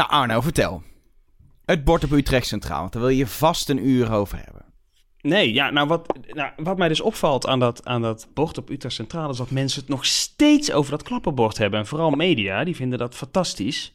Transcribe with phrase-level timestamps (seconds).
[0.00, 0.82] Nou Arno, vertel.
[1.64, 4.64] Het bord op Utrecht Centraal, want daar wil je vast een uur over hebben.
[5.20, 8.70] Nee, ja, nou wat, nou, wat mij dus opvalt aan dat, aan dat bord op
[8.70, 9.30] Utrecht Centraal...
[9.30, 11.80] is dat mensen het nog steeds over dat klappenbord hebben.
[11.80, 13.94] En vooral media, die vinden dat fantastisch.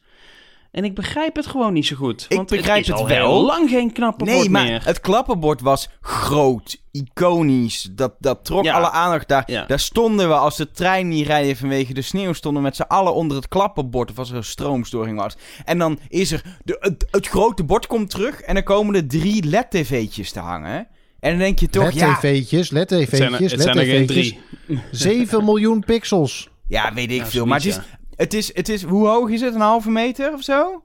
[0.70, 2.26] En ik begrijp het gewoon niet zo goed.
[2.28, 3.16] Ik want begrijp het, is het al wel.
[3.36, 4.84] heel lang geen knappenbord Nee, maar meer.
[4.84, 7.88] het klappenbord was groot, iconisch.
[7.92, 8.74] Dat, dat trok Ja.
[8.74, 9.42] alle aandacht daar.
[9.46, 9.64] Ja.
[9.66, 12.32] Daar stonden we als de trein niet rijden vanwege de sneeuw.
[12.32, 14.10] Stonden we met z'n allen onder het klappenbord.
[14.10, 15.36] Of als er een stroomstoring was.
[15.64, 16.42] En dan is er.
[16.64, 18.40] De, het, het grote bord komt terug.
[18.40, 20.88] En dan komen er drie LED-tv'tjes te hangen.
[21.20, 21.90] En dan denk je toch.
[21.92, 24.34] Ja, LED-tv'tjes, het zijn, er- LED-tv'tjes, het zijn er geen LED-tv'tjes.
[24.66, 24.80] drie.
[24.90, 26.48] 7 miljoen pixels.
[26.68, 27.46] ja, weet ik Ja, veel.
[27.46, 27.78] Maar het is,
[28.16, 28.82] het, is, het is.
[28.82, 29.54] Hoe hoog is het?
[29.54, 30.82] Een halve meter of zo?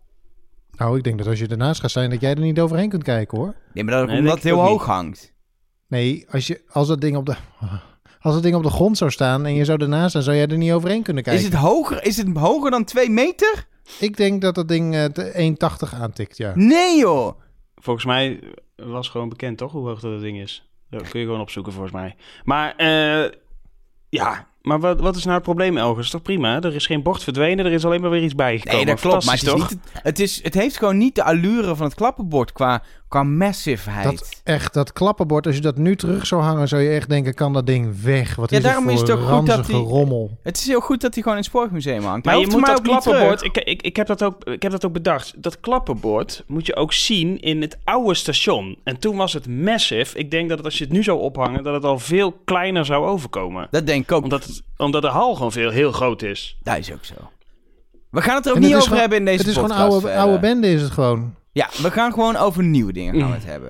[0.71, 3.03] Nou, ik denk dat als je ernaast gaat zijn, dat jij er niet overheen kunt
[3.03, 3.55] kijken, hoor.
[3.73, 5.33] Nee, maar dat, Nee, omdat het heel hoog hangt.
[5.87, 7.35] Nee, als, je, als, dat ding op de,
[8.19, 10.47] als dat ding op de grond zou staan en je zou ernaast staan, zou jij
[10.47, 11.41] er niet overheen kunnen kijken.
[11.41, 12.03] Is het hoger?
[12.03, 13.67] Is het hoger dan twee meter?
[13.99, 15.55] Ik denk dat dat ding eh, de
[15.93, 16.51] 1,80 aantikt, ja.
[16.55, 17.39] Nee, joh.
[17.75, 18.39] Volgens mij
[18.75, 19.71] was gewoon bekend, toch?
[19.71, 20.69] Hoe hoog dat ding is.
[20.89, 22.15] Dat kun je gewoon opzoeken, volgens mij.
[22.43, 23.31] Maar, eh,
[24.09, 24.49] ja...
[24.61, 26.03] Maar wat, wat is nou het probleem, Elger?
[26.03, 26.61] Is toch prima?
[26.61, 28.85] Er is geen bord verdwenen, er is alleen maar weer iets bijgekomen.
[28.85, 29.25] Nee, dat klopt.
[29.25, 32.51] Maar het, is niet, het, is, het heeft gewoon niet de allure van het klappenbord
[32.51, 34.03] qua, qua massiveheid.
[34.19, 37.33] Dat echt, dat klappenbord, als je dat nu terug zou hangen, zou je echt denken,
[37.33, 38.35] kan dat ding weg?
[38.35, 40.37] Wat Ja, is daarom het voor is het ook goed dat die- rommel?
[40.43, 42.25] Het is heel goed dat hij gewoon in het Sportmuseum hangt.
[42.25, 43.43] Maar je moet dat klappenbord...
[43.43, 45.33] Ik, ik, ik, heb dat ook, ik heb dat ook bedacht.
[45.43, 48.77] Dat klappenbord moet je ook zien in het oude station.
[48.83, 50.17] En toen was het massive.
[50.17, 51.63] Ik denk dat als je het nu zou ophangen...
[51.63, 53.67] dat het al veel kleiner zou overkomen.
[53.71, 54.23] Dat denk ik ook.
[54.23, 56.57] Omdat, het- omdat de hal gewoon veel, heel groot is.
[56.63, 57.13] Dat is ook zo.
[58.09, 59.69] We gaan het er ook En niet over gewoon- hebben in deze Het is gewoon
[59.69, 61.39] podcast oude, oude bende is het gewoon.
[61.53, 63.69] Ja, we gaan gewoon over nieuwe dingen gaan we het hebben.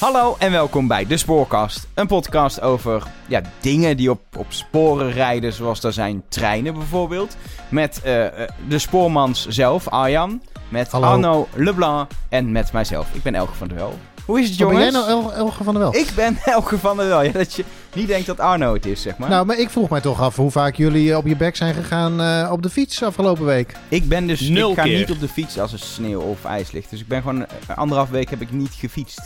[0.00, 1.86] Hallo en welkom bij De Spoorkast.
[1.94, 7.36] Een podcast over ja, dingen die op, op sporen rijden, zoals daar zijn treinen bijvoorbeeld.
[7.68, 10.42] Met eh, eh, de spoormans zelf, Arjan.
[10.68, 11.06] Met Hallo.
[11.06, 13.06] Arno Leblanc en met mijzelf.
[13.12, 13.98] Ik ben Elge van der Wel.
[14.24, 14.78] Hoe is het jongens?
[14.78, 15.94] ben jij nou El- Elge van der Wel?
[15.94, 17.22] Ik ben Elge van der Wel.
[17.22, 17.64] Ja, dat je
[17.94, 19.28] niet denkt dat Arno het is, zeg maar.
[19.28, 21.74] Nou, maar ik vroeg mij toch af hoe vaak jullie eh, op je bek zijn
[21.74, 23.76] gegaan eh, op de fiets afgelopen week.
[23.88, 24.98] Ik ben dus Nul ik ga keer.
[24.98, 26.90] niet op de fiets als er sneeuw of ijs ligt.
[26.90, 29.20] Dus ik ben gewoon eh, anderhalf week heb ik niet gefietst.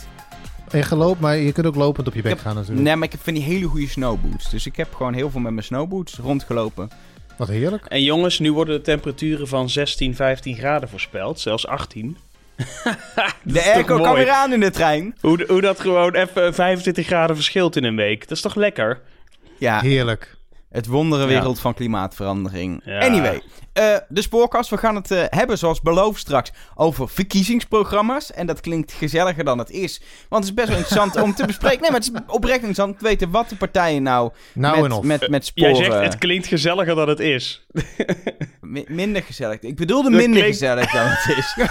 [0.71, 2.81] En geloopt, maar je kunt ook lopend op je bek heb- gaan natuurlijk.
[2.83, 4.49] Nee, maar ik heb van die hele goede snowboots.
[4.49, 6.89] Dus ik heb gewoon heel veel met mijn snowboots rondgelopen.
[7.37, 7.85] Wat heerlijk.
[7.85, 11.39] En jongens, nu worden de temperaturen van 16, 15 graden voorspeld.
[11.39, 12.17] Zelfs 18.
[13.43, 15.15] De airco kan weer aan in de trein.
[15.21, 18.21] Hoe, hoe dat gewoon even 25 graden verschilt in een week.
[18.21, 19.01] Dat is toch lekker?
[19.57, 20.37] Ja, Heerlijk.
[20.69, 22.81] Het wonderenwereld van klimaatverandering.
[22.85, 22.99] Ja.
[22.99, 23.41] Anyway,
[23.73, 24.69] eh, de spoorkast.
[24.69, 28.31] We gaan het eh, hebben, zoals beloofd straks, over verkiezingsprogramma's.
[28.31, 30.01] En dat klinkt gezelliger dan het is.
[30.29, 31.81] Want het is best wel interessant om te bespreken.
[31.81, 35.01] Nee, maar het is oprecht interessant om te weten wat de partijen nou, Nou met,
[35.19, 35.91] met, met Jij sporen...
[35.91, 37.65] zegt, het klinkt gezelliger dan het is.
[38.61, 39.59] Mi- minder gezellig.
[39.59, 41.55] Ik bedoelde Dat minder klinkt- gezellig dan het is.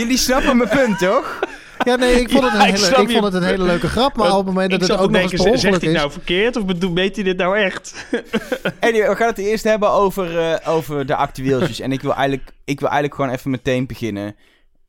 [0.00, 1.38] Jullie snappen mijn punt, toch?
[1.84, 4.16] Ja, nee, ik vond het een, Ja, hele, ik vond het een hele leuke grap.
[4.16, 6.56] Maar op het moment dat het ook te nog eens denken, zegt hij nou verkeerd
[6.56, 6.64] of
[6.94, 8.06] weet hij dit nou echt?
[8.80, 11.80] Anyway, we gaan het eerst hebben over, eh, over de actueeltjes.
[11.80, 14.36] en ik wil, eigenlijk, ik wil eigenlijk gewoon even meteen beginnen.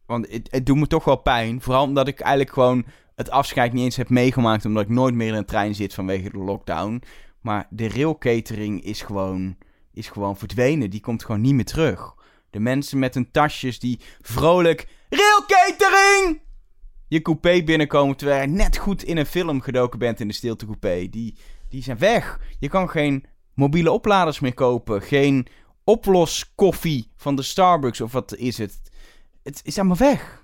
[0.06, 1.62] Want het, het doet me toch wel pijn.
[1.62, 2.86] Vooral omdat ik eigenlijk gewoon
[3.16, 4.66] het afscheid niet eens heb meegemaakt.
[4.66, 7.04] Omdat ik nooit meer in een trein zit vanwege de lockdown.
[7.42, 9.58] Maar de railcatering is gewoon,
[9.94, 10.90] is gewoon verdwenen.
[10.90, 12.14] Die komt gewoon niet meer terug.
[12.50, 14.88] De mensen met hun tasjes die vrolijk...
[15.10, 16.42] Railcatering!
[17.12, 20.66] Je coupé binnenkomen terwijl je net goed in een film gedoken bent in de stilte
[20.66, 21.10] coupé.
[21.10, 21.38] Die,
[21.70, 22.40] die zijn weg.
[22.60, 25.02] Je kan geen mobiele opladers meer kopen.
[25.02, 25.48] Geen
[25.84, 28.82] oploskoffie van de Starbucks of wat is het.
[29.44, 30.42] Het is allemaal weg.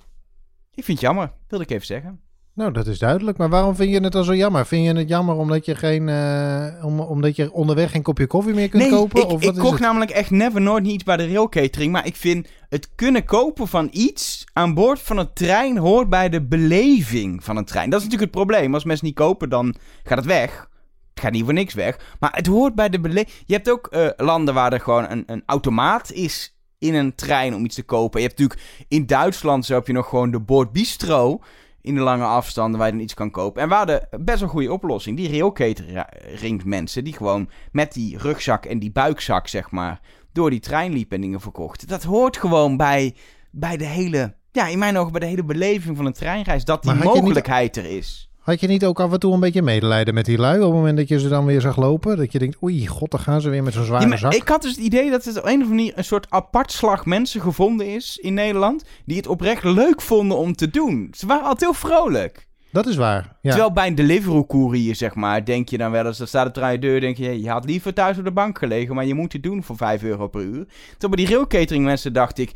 [0.74, 2.22] Ik vind het jammer, wilde ik even zeggen.
[2.58, 3.38] Nou, dat is duidelijk.
[3.38, 4.66] Maar waarom vind je het dan zo jammer?
[4.66, 8.54] Vind je het jammer omdat je, geen, eh, om, omdat je onderweg geen kopje koffie
[8.54, 9.22] meer kunt nee, kopen?
[9.22, 9.82] ik, of ik wat is kocht het?
[9.82, 11.92] namelijk echt never nooit niet iets bij de railcatering.
[11.92, 16.30] Maar ik vind het kunnen kopen van iets aan boord van een trein hoort bij
[16.30, 17.90] de beleving van een trein.
[17.90, 18.74] Dat is natuurlijk het probleem.
[18.74, 20.70] Als mensen niet kopen, dan gaat het weg.
[21.14, 22.00] Het gaat niet voor niks weg.
[22.20, 23.36] Maar het hoort bij de beleving.
[23.46, 27.56] Je hebt ook eh, landen waar er gewoon een, een automaat is in een trein
[27.56, 28.22] om iets te kopen.
[28.22, 31.42] Je hebt natuurlijk in Duitsland zo heb je nog gewoon de Bordbistro
[31.82, 33.62] in de lange afstanden waar je dan iets kan kopen.
[33.62, 35.18] En we hadden best wel een goede oplossing.
[35.18, 40.00] Die railcatering mensen die gewoon met die rugzak en die buikzak zeg maar
[40.32, 41.88] door die trein liepen en dingen verkochten.
[41.88, 43.16] Dat hoort gewoon bij,
[43.52, 46.66] bij de hele, ja in mijn ogen bij de hele beleving van een treinreis.
[46.66, 48.30] Dat die niet- mogelijkheid er is.
[48.48, 50.74] Had je niet ook af en toe een beetje medelijden met die lui op het
[50.74, 52.18] moment dat je ze dan weer zag lopen?
[52.18, 54.34] Dat je denkt, oei, god, dan gaan ze weer met zo'n zware Ja, maar zak.
[54.34, 56.72] ik had dus het idee dat het op een of andere manier een soort apart
[56.72, 58.84] slag mensen gevonden is in Nederland.
[59.06, 61.08] Die het oprecht leuk vonden om te doen.
[61.12, 62.48] Ze waren altijd heel vrolijk.
[62.72, 63.38] dat is waar.
[63.42, 63.50] Ja.
[63.50, 66.18] Terwijl bij een Deliveroo-courier, zeg maar, denk je dan wel eens...
[66.18, 67.42] Dan staat het aan je deur, denk je...
[67.42, 70.04] Je had liever thuis op de bank gelegen, maar je moet het doen voor 5
[70.04, 70.68] euro per uur.
[70.98, 72.52] Toen bij die rail catering mensen dacht ik...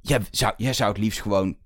[0.00, 1.56] Jij zou, jij zou het liefst gewoon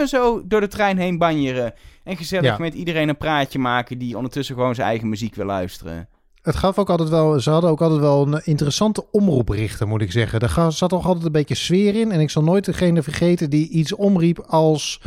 [0.00, 1.74] 24-7 zo door de trein heen banjeren.
[2.04, 2.58] En gezellig Ja.
[2.58, 3.98] met iedereen een praatje maken...
[3.98, 6.08] die ondertussen gewoon zijn eigen muziek wil luisteren.
[6.42, 10.12] Het gaf ook altijd wel, ze hadden ook altijd wel een interessante omroeprichter, moet ik
[10.12, 10.40] zeggen.
[10.40, 12.12] Er zat toch altijd een beetje sfeer in.
[12.12, 15.00] En ik zal nooit degene vergeten die iets omriep als...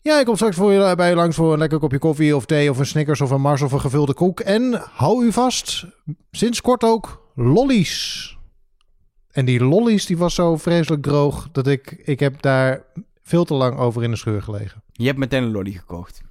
[0.00, 2.46] Ja, ik kom straks voor je, bij je langs voor een lekker kopje koffie of
[2.46, 4.40] thee of een Snickers of een Mars of een gevulde koek.
[4.40, 5.84] En hou u vast,
[6.30, 8.36] sinds kort ook lollies.
[9.32, 12.82] En die lollies, die was zo vreselijk droog dat ik, ik heb daar
[13.22, 14.82] veel te lang over in de scheur gelegen.
[14.92, 16.22] Je hebt meteen een lolly gekocht.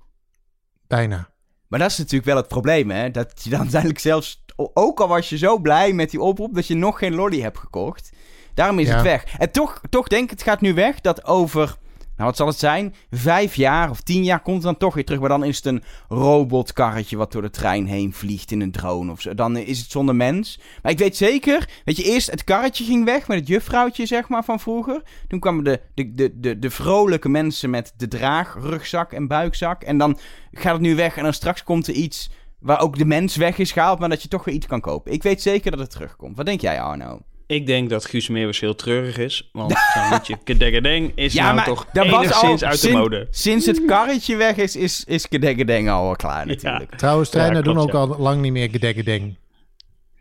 [0.88, 1.30] Bijna.
[1.68, 3.12] Maar dat is natuurlijk wel het probleem, hè?
[3.12, 6.68] Dat je dan uiteindelijk zelfs, ook al was je zo blij met die oproep, dat
[6.68, 8.12] je nog geen lolly hebt gekocht.
[8.54, 8.94] Daarom is Ja.
[8.94, 9.24] het weg.
[9.38, 11.78] En toch, toch denk ik, het gaat nu weg dat over,
[12.22, 15.06] nou wat zal het zijn, vijf jaar of tien jaar komt het dan toch weer
[15.06, 15.20] terug.
[15.20, 19.12] Maar dan is het een robotkarretje wat door de trein heen vliegt in een drone
[19.12, 19.34] of zo.
[19.34, 20.60] Dan is het zonder mens.
[20.82, 24.30] Maar ik weet zeker, weet je, eerst het karretje ging weg met het juffrouwtje, zeg
[24.30, 25.02] maar, van vroeger.
[25.28, 29.84] Toen kwamen de, de, de, de, de vrolijke mensen met de draagrugzak en buikzak.
[29.84, 30.18] En dan
[30.52, 32.30] gaat het nu weg en dan straks komt er iets
[32.60, 35.12] waar ook de mens weg is gehaald, maar dat je toch weer iets kan kopen.
[35.12, 36.38] Ik weet zeker dat het terugkomt.
[36.38, 37.20] Wat denk jij, Arno?
[37.52, 39.50] Ik denk dat Guus Meeuwis heel treurig is.
[39.54, 43.28] Want zijn liedje Kedegedeng is nou toch dat was enigszins al- uit de mode.
[43.32, 46.54] Sinds het karretje weg is, is, is Kedengedeng al wel klaar Ja.
[46.54, 46.96] natuurlijk.
[46.96, 49.36] Trouwens, treinen Ja, doen ook al lang niet meer gedekkendeng.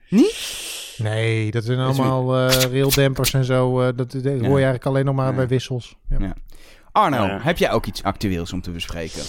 [0.08, 0.58] Niet?
[0.96, 3.80] Nee, dat zijn allemaal eh raildempers en zo.
[3.80, 5.36] eh, dat, dat hoor je eigenlijk alleen nog maar Ja.
[5.36, 5.96] bij wissels.
[6.08, 6.16] Ja.
[6.20, 6.34] Ja.
[6.92, 7.38] Arno, Ja.
[7.42, 9.22] heb jij ook iets actueels om te bespreken?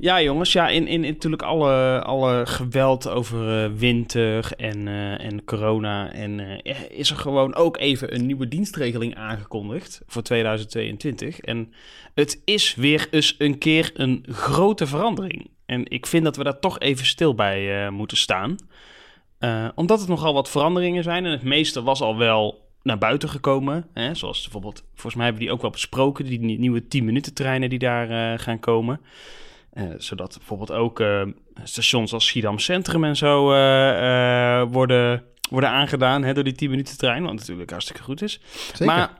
[0.00, 0.52] Ja, jongens.
[0.52, 6.12] Ja, in, in, natuurlijk alle, alle geweld over eh, winter en, eh, en corona.
[6.12, 11.40] En eh, is er gewoon ook even een nieuwe dienstregeling aangekondigd voor 2022.
[11.40, 11.72] En
[12.14, 15.50] het is weer eens een keer een grote verandering.
[15.66, 18.56] En ik vind dat we daar toch even stil bij moeten staan.
[19.74, 21.24] Omdat het nogal wat veranderingen zijn.
[21.24, 23.86] En het meeste was al wel naar buiten gekomen.
[23.94, 24.14] Hè?
[24.14, 26.24] Zoals bijvoorbeeld, volgens mij hebben we die ook wel besproken.
[26.24, 29.00] Die nie- nieuwe 10 minuten treinen die daar gaan komen.
[29.78, 31.22] Eh, zodat bijvoorbeeld ook eh,
[31.64, 36.98] stations als Schiedam Centrum en zo eh, worden, worden aangedaan hè, door die 10 minuten
[36.98, 37.22] trein.
[37.22, 38.40] Wat natuurlijk hartstikke goed is.
[38.72, 38.86] Zeker.
[38.86, 39.10] Maar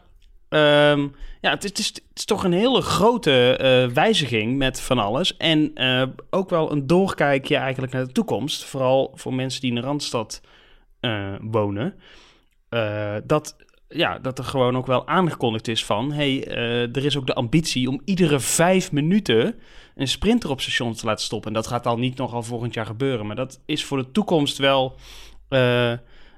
[0.49, 1.09] ehm,
[1.41, 5.37] ja, het is, het, is, het is toch een hele grote wijziging met van alles.
[5.37, 5.73] En
[6.31, 8.65] ook wel een doorkijkje eigenlijk naar de toekomst.
[8.65, 10.41] Vooral voor mensen die in de Randstad
[11.41, 11.95] wonen.
[13.25, 13.57] Dat,
[13.89, 16.13] ja, dat er gewoon ook wel aangekondigd is van...
[16.13, 19.55] hey, eh, er is ook de ambitie om iedere vijf minuten
[19.95, 21.49] een sprinter op station te laten stoppen.
[21.49, 23.27] En dat gaat al niet nogal volgend jaar gebeuren.
[23.27, 24.97] Maar dat is voor de toekomst wel
[25.49, 25.93] eh,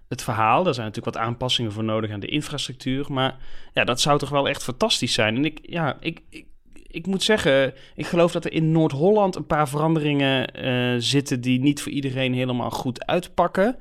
[0.08, 0.64] het verhaal.
[0.64, 3.12] Daar zijn natuurlijk wat aanpassingen voor nodig aan de infrastructuur.
[3.12, 3.37] Maar
[3.75, 5.37] ja, dat zou toch wel echt fantastisch zijn.
[5.37, 6.47] En ik, ja, ik, ik,
[6.87, 11.61] ik moet zeggen, ik geloof dat er in Noord-Holland een paar veranderingen eh, zitten die
[11.61, 13.76] niet voor iedereen helemaal goed uitpakken.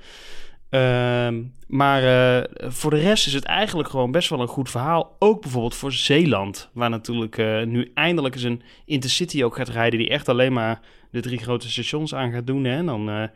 [0.69, 5.15] Ehm, maar eh, voor de rest is het eigenlijk gewoon best wel een goed verhaal.
[5.19, 9.99] Ook bijvoorbeeld voor Zeeland, waar natuurlijk eh, nu eindelijk eens een intercity ook gaat rijden...
[9.99, 10.79] die echt alleen maar
[11.11, 12.63] de drie grote stations aan gaat doen.
[12.63, 12.77] Hè?
[12.77, 13.27] En dan, eh,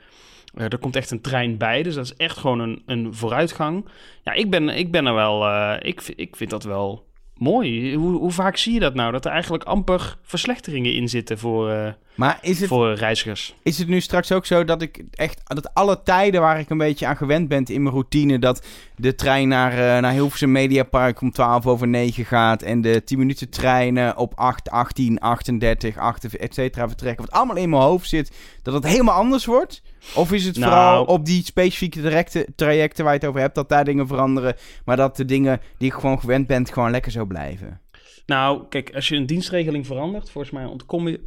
[0.53, 3.85] er komt echt een trein bij, dus dat is echt gewoon een, een vooruitgang.
[4.23, 5.47] Ja, ik ben, ik ben er wel...
[5.79, 7.05] ik, ik vind dat wel
[7.37, 7.95] mooi.
[7.95, 9.11] Hoe, hoe vaak zie je dat nou?
[9.11, 13.55] Dat er eigenlijk amper verslechteringen in zitten voor, eh, Maar is het, voor reizigers.
[13.63, 15.41] is het nu straks ook zo dat ik echt...
[15.43, 18.39] Dat alle tijden waar ik een beetje aan gewend ben in mijn routine...
[18.39, 22.61] dat de trein naar, eh, naar Hilversum Mediapark om 12 over 9 gaat...
[22.61, 27.25] en de 10 minuten treinen op 8, 18, 38, 8, et cetera vertrekken...
[27.25, 29.81] wat allemaal in mijn hoofd zit, dat het helemaal anders wordt?
[30.15, 33.55] Of is het Nou- vooral op die specifieke directe, trajecten waar je het over hebt...
[33.55, 34.55] dat daar dingen veranderen...
[34.85, 37.81] maar dat de dingen die ik gewoon gewend ben gewoon lekker zo blijven?
[38.25, 41.19] Nou, kijk, als je een dienstregeling verandert, volgens mij ontkom je,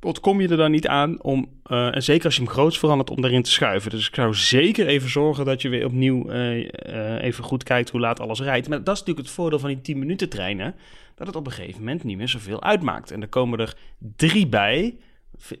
[0.00, 3.10] ontkom je er dan niet aan om, eh, en zeker als je hem groots verandert,
[3.10, 3.90] om daarin te schuiven.
[3.90, 7.90] Dus ik zou zeker even zorgen dat je weer opnieuw eh, eh, even goed kijkt
[7.90, 8.68] hoe laat alles rijdt.
[8.68, 10.74] Maar dat is natuurlijk het voordeel van die 10 minuten treinen,
[11.14, 13.10] dat het op een gegeven moment niet meer zoveel uitmaakt.
[13.10, 13.76] En er komen er
[14.16, 14.96] drie bij,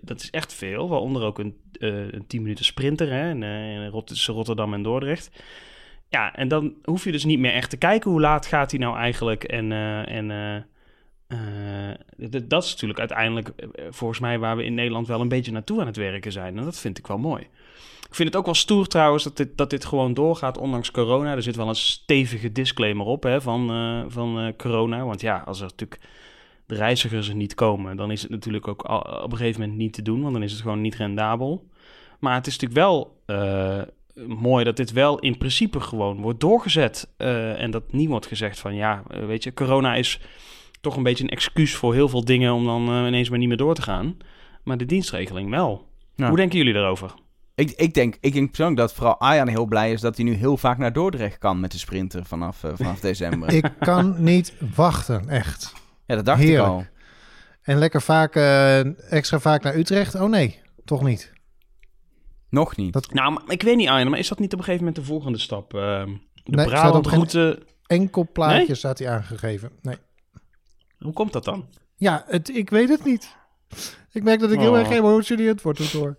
[0.00, 3.88] dat is echt veel, waaronder ook een, eh, een 10 minuten sprinter hè, in, eh,
[4.26, 5.30] Rotterdam en Dordrecht.
[6.08, 8.80] Ja, en dan hoef je dus niet meer echt te kijken hoe laat gaat hij
[8.80, 9.44] nou eigenlijk.
[9.44, 10.66] En, eh, en
[12.48, 13.52] dat is natuurlijk uiteindelijk
[13.90, 16.58] volgens mij waar we in Nederland wel een beetje naartoe aan het werken zijn.
[16.58, 17.42] En dat vind ik wel mooi.
[18.08, 21.34] Ik vind het ook wel stoer trouwens dat dit, dat dit gewoon doorgaat ondanks corona.
[21.34, 23.66] Er zit wel een stevige disclaimer op hè, van,
[24.10, 25.04] van corona.
[25.04, 26.00] Want ja, als er natuurlijk
[26.66, 29.78] de reizigers er niet komen, dan is het natuurlijk ook al- op een gegeven moment
[29.78, 30.20] niet te doen.
[30.20, 31.68] Want dan is het gewoon niet rendabel.
[32.20, 33.82] Maar het is natuurlijk wel eh,
[34.26, 37.08] mooi dat dit wel in principe gewoon wordt doorgezet.
[37.16, 40.20] eh, en dat niet wordt gezegd van ja, eh, weet je, corona is
[40.80, 43.56] toch een beetje een excuus voor heel veel dingen om dan ineens maar niet meer
[43.56, 44.16] door te gaan.
[44.64, 45.86] maar de dienstregeling wel.
[46.28, 47.14] Hoe denken jullie daarover?
[47.54, 50.32] Ik, ik, denk, ik denk persoonlijk dat vooral Arjan heel blij is dat hij nu
[50.34, 53.52] heel vaak naar Dordrecht kan met de sprinter vanaf, vanaf december.
[53.52, 55.72] Ik kan niet wachten, echt.
[56.06, 56.62] Ja, dat dacht Heerlijk.
[56.66, 56.84] ik al.
[57.62, 60.14] En lekker vaak, eh, extra vaak naar Utrecht.
[60.14, 61.32] Oh nee, toch niet.
[62.50, 62.92] Nog niet.
[62.92, 65.04] Dat- Nou, maar ik weet niet, Arjen, maar is dat niet op een gegeven moment
[65.04, 65.74] de volgende stap?
[65.74, 68.74] Ehm, de Nee, Brabant-route, Enkel plaatje Nee?
[68.74, 69.70] staat hij aangegeven.
[69.82, 69.96] Nee.
[70.98, 71.68] hoe komt dat dan?
[71.96, 73.34] Ja, het, ik weet het niet.
[74.12, 74.78] Ik merk dat ik heel Oh.
[74.78, 76.18] erg emotioneerd word door.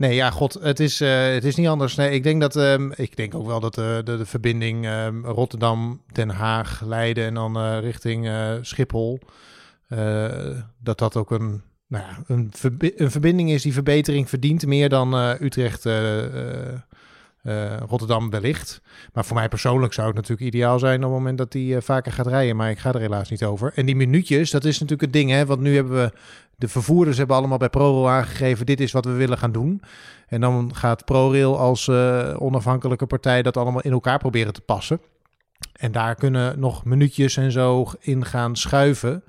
[0.00, 1.94] Nee, ja, god, het is, eh, het is niet anders.
[1.94, 5.24] Nee, ik denk dat, ehm, ik denk ook wel dat eh, de, de verbinding ehm,
[5.24, 8.28] Rotterdam, Den Haag, Leiden en dan eh, richting
[8.60, 9.20] Schiphol,
[10.78, 12.52] dat dat ook een, nou ja, een,
[12.96, 15.88] een verbinding is die verbetering verdient meer dan Utrecht,
[17.88, 18.80] Rotterdam wellicht.
[19.12, 22.12] Maar voor mij persoonlijk zou het natuurlijk ideaal zijn op het moment dat hij vaker
[22.12, 22.56] gaat rijden.
[22.56, 23.72] Maar ik ga er helaas niet over.
[23.74, 25.30] En die minuutjes, dat is natuurlijk het ding.
[25.30, 25.46] Hè?
[25.46, 26.12] Want nu hebben we,
[26.60, 29.82] de vervoerders hebben allemaal bij ProRail aangegeven, dit is wat we willen gaan doen.
[30.28, 35.00] En dan gaat ProRail als eh, onafhankelijke partij dat allemaal in elkaar proberen te passen.
[35.72, 39.22] En daar kunnen nog minuutjes en zo in gaan schuiven.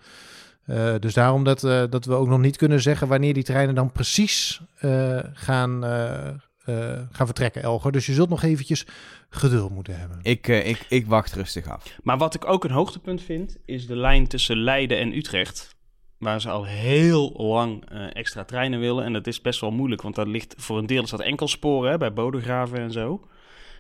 [0.66, 3.76] Eh, dus daarom dat, eh, dat we ook nog niet kunnen zeggen wanneer die treinen
[3.76, 6.28] dan precies eh, gaan, eh,
[6.66, 7.92] eh, gaan vertrekken, Elger.
[7.92, 8.86] Dus je zult nog eventjes
[9.30, 10.20] geduld moeten hebben.
[10.22, 11.98] Ik, eh, ik, ik wacht rustig af.
[12.04, 15.76] Maar wat ik ook een hoogtepunt vind, is de lijn tussen Leiden en Utrecht.
[16.22, 19.04] Waar ze al heel lang eh, extra treinen willen.
[19.04, 21.92] En dat is best wel moeilijk, want dat ligt voor een deel is dat enkelsporen
[21.92, 23.28] hè, bij Bodegraven en zo.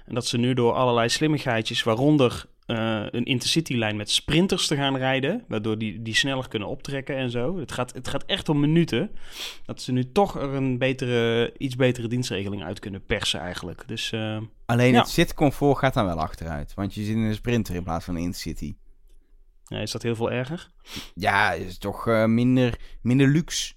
[0.06, 4.98] En dat ze nu door allerlei slimmigheidjes, waaronder eh, een intercitylijn met sprinters te gaan
[4.98, 7.58] rijden, waardoor die, die sneller kunnen optrekken en zo.
[7.60, 9.12] Het gaat, het gaat echt om minuten.
[9.66, 13.84] Dat ze nu toch er een betere, iets betere dienstregeling uit kunnen persen eigenlijk.
[13.88, 15.00] Dus eh, Alleen Ja.
[15.00, 16.74] het zitcomfort gaat dan wel achteruit.
[16.74, 18.76] Want je zit in een sprinter in plaats van een Intercity.
[19.72, 20.70] Ja, is dat heel veel erger?
[21.14, 23.74] Ja, is toch eh, minder, minder luxe.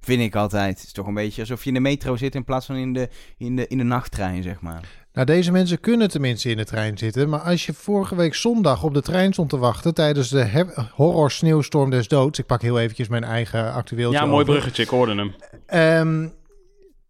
[0.00, 0.76] Vind ik altijd.
[0.76, 2.92] Het is toch een beetje alsof je in de metro zit in plaats van in
[2.92, 4.88] de, in de, in de nachttrein, zeg maar.
[5.12, 7.28] Nou, deze mensen kunnen tenminste in de trein zitten.
[7.28, 11.30] Maar als je vorige week zondag op de trein stond te wachten tijdens de horror
[11.30, 12.38] sneeuwstorm des doods.
[12.38, 14.12] Ik pak heel eventjes mijn eigen actueel.
[14.12, 15.34] Ja, mooi bruggetje, ik hoorde hem.
[15.66, 16.28] Ehm,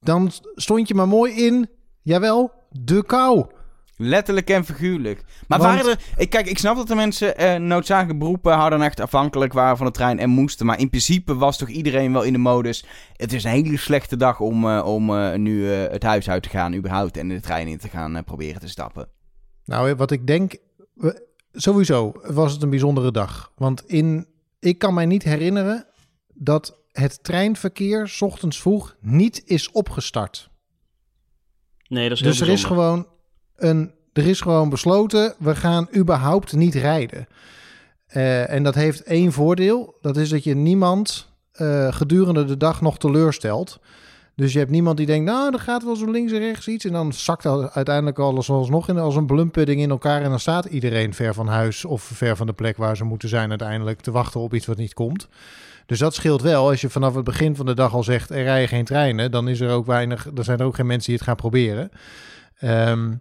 [0.00, 1.68] dan stond je maar mooi in,
[2.02, 3.46] jawel, de kou.
[4.02, 5.24] Letterlijk en figuurlijk.
[5.46, 6.00] Maar Want- waren er...
[6.16, 9.76] Ik, kijk, ik snap dat de mensen eh noodzakelijke beroepen hadden en echt afhankelijk waren
[9.76, 10.66] van de trein en moesten.
[10.66, 12.84] Maar in principe was toch iedereen wel in de modus...
[13.16, 16.42] Het is een hele slechte dag om, eh, om eh, nu eh, het huis uit
[16.42, 19.08] te gaan überhaupt en de trein in te gaan eh, proberen te stappen.
[19.64, 20.56] Nou, wat ik denk,
[21.52, 23.52] sowieso was het een bijzondere dag.
[23.56, 24.26] Want in,
[24.58, 25.86] ik kan mij niet herinneren
[26.34, 30.50] dat het treinverkeer 's ochtends vroeg niet is opgestart.
[31.88, 33.06] Nee, dat is heel Dus er is, gewoon
[34.12, 37.26] er is gewoon besloten, we gaan überhaupt niet rijden.
[38.06, 42.80] Eh, en dat heeft één voordeel, dat is dat je niemand eh, gedurende de dag
[42.80, 43.80] nog teleurstelt.
[44.36, 46.84] Dus je hebt niemand die denkt, nou, er gaat wel zo links en rechts iets.
[46.84, 50.22] En dan zakt dat uiteindelijk alles alsnog in, als een blumpudding in elkaar.
[50.22, 53.28] En dan staat iedereen ver van huis of ver van de plek waar ze moeten
[53.28, 55.28] zijn uiteindelijk te wachten op iets wat niet komt.
[55.86, 56.68] Dus dat scheelt wel.
[56.68, 59.48] Als je vanaf het begin van de dag al zegt, er rijden geen treinen, dan
[59.48, 61.90] is er ook weinig, er zijn er ook geen mensen die het gaan proberen.
[62.58, 63.12] Ehm,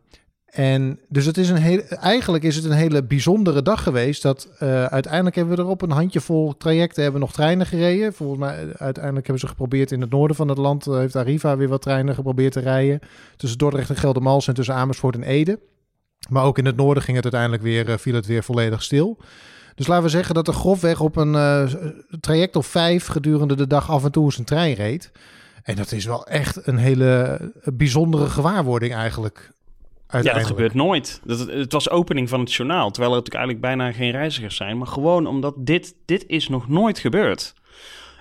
[0.52, 4.22] en dus het is een hele, eigenlijk is het een hele bijzondere dag geweest.
[4.22, 8.14] Dat eh, uiteindelijk hebben we er op een handjevol trajecten hebben nog treinen gereden.
[8.14, 11.16] Volgens mij eh, uiteindelijk hebben ze geprobeerd in het noorden van het land eh, heeft
[11.16, 13.00] Arriva weer wat treinen geprobeerd te rijden
[13.38, 15.60] tussen Dordrecht en Geldermalsen en tussen Amersfoort en Ede.
[16.30, 19.18] Maar ook in het noorden ging het uiteindelijk weer, viel het weer volledig stil.
[19.76, 21.34] Dus laten we zeggen dat er grofweg op een
[22.20, 25.12] traject of vijf gedurende de dag af en toe eens een trein reed.
[25.64, 29.52] En dat is wel echt een hele bijzondere gewaarwording eigenlijk.
[30.12, 31.22] Ja, dat gebeurt nooit.
[31.26, 34.78] Dat, het, was opening van het journaal, terwijl er natuurlijk eigenlijk bijna geen reizigers zijn.
[34.78, 37.54] Maar gewoon omdat dit, dit is nog nooit gebeurd.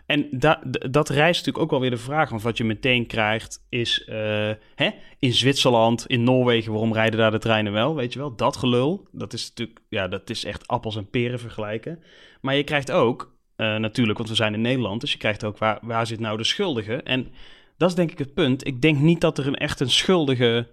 [0.06, 2.30] En da, dat rijst natuurlijk ook wel weer de vraag.
[2.30, 4.04] Want wat je meteen krijgt is...
[4.04, 7.94] eh, hè, in Zwitserland, in Noorwegen, waarom rijden daar de treinen wel?
[7.94, 9.08] Weet je wel, dat gelul.
[9.12, 9.80] Dat is natuurlijk...
[9.88, 12.02] Ja, dat is echt appels en peren vergelijken.
[12.40, 13.36] Maar je krijgt ook...
[13.56, 15.00] eh, natuurlijk, want we zijn in Nederland.
[15.00, 17.02] Dus je krijgt ook waar, waar zit nou de schuldige?
[17.02, 17.28] En
[17.76, 18.66] dat is denk ik het punt.
[18.66, 20.66] Ik denk niet dat er een echt een schuldige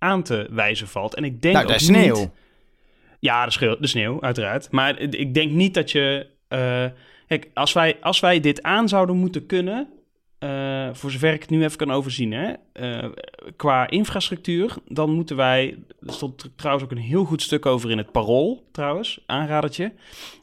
[0.00, 1.14] aan te wijzen valt.
[1.14, 2.18] En ik denk nou, ook de sneeuw.
[2.18, 2.30] niet-
[3.18, 4.70] ja, de, de sneeuw, uiteraard.
[4.70, 6.26] Maar ik denk niet dat je...
[6.48, 6.84] eh,
[7.26, 9.88] kijk, als wij, als wij dit aan zouden moeten kunnen...
[10.38, 13.08] eh, voor zover ik het nu even kan overzien, hè, eh,
[13.56, 15.78] qua infrastructuur, dan moeten wij...
[16.06, 19.92] Er stond er trouwens ook een heel goed stuk over in het Parool, trouwens, aanradertje.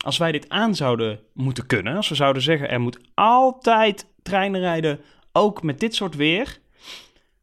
[0.06, 2.70] Als wij dit aan zouden moeten kunnen, als we zouden zeggen...
[2.70, 5.00] er moet altijd treinen rijden,
[5.32, 6.58] ook met dit soort weer...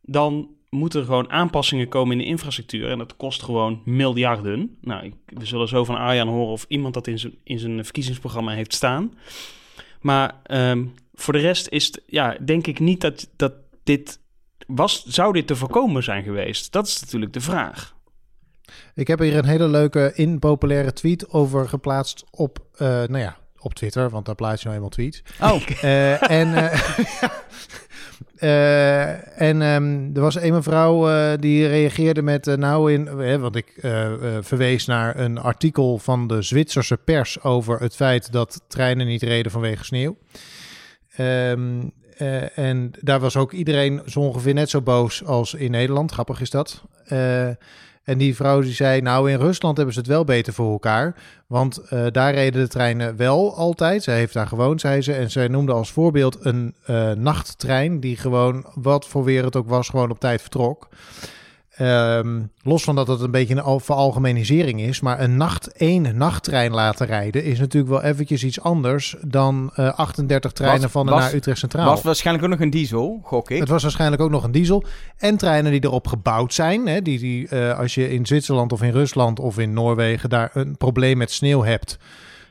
[0.00, 2.90] dan moeten er gewoon aanpassingen komen in de infrastructuur.
[2.90, 4.76] En dat kost gewoon miljarden.
[4.81, 7.85] Nou, ik, we zullen zo van Arjan horen of iemand dat in zijn, in zijn
[7.85, 9.14] verkiezingsprogramma heeft staan.
[10.00, 13.52] Maar ehm, voor de rest is het, ja, denk ik niet dat, dat
[13.83, 14.21] dit
[14.66, 16.73] was, zou dit te voorkomen zijn geweest?
[16.73, 17.95] Dat is natuurlijk de vraag.
[18.95, 23.75] Ik heb hier een hele leuke impopulaire tweet over geplaatst op, uh, nou ja, op
[23.75, 25.23] Twitter, want daar plaats je nou eenmaal tweets.
[25.40, 25.61] Oh.
[25.85, 26.73] Uh, en uh,
[29.49, 33.73] en um, er was een mevrouw die reageerde met, nou in, want ik
[34.40, 39.52] verwees naar een artikel van de Zwitserse pers over het feit dat treinen niet reden
[39.52, 40.16] vanwege sneeuw.
[41.18, 46.12] Um, uh, en daar was ook iedereen zo ongeveer net zo boos als in Nederland.
[46.12, 46.83] Grappig is dat.
[48.04, 51.14] En die vrouw die zei, nou in Rusland hebben ze het wel beter voor elkaar.
[51.46, 54.02] Want uh, daar reden de treinen wel altijd.
[54.02, 55.12] Zij heeft daar gewoond, zei ze.
[55.12, 56.75] En zij noemde als voorbeeld een
[57.16, 60.88] nachttrein die gewoon, wat voor weer het ook was, gewoon op tijd vertrok.
[61.81, 66.73] Um, los van dat het een beetje een veralgemenisering is, maar een nacht één nachttrein
[66.73, 71.14] laten rijden is natuurlijk wel eventjes iets anders dan uh, 38 treinen was, van en
[71.14, 71.85] naar Utrecht Centraal.
[71.85, 73.59] Was waarschijnlijk ook nog een diesel, gok ik.
[73.59, 74.85] Het was waarschijnlijk ook nog een diesel.
[75.16, 78.83] En treinen die erop gebouwd zijn, hè, die, die uh, als je in Zwitserland of
[78.83, 81.99] in Rusland of in Noorwegen daar een probleem met sneeuw hebt,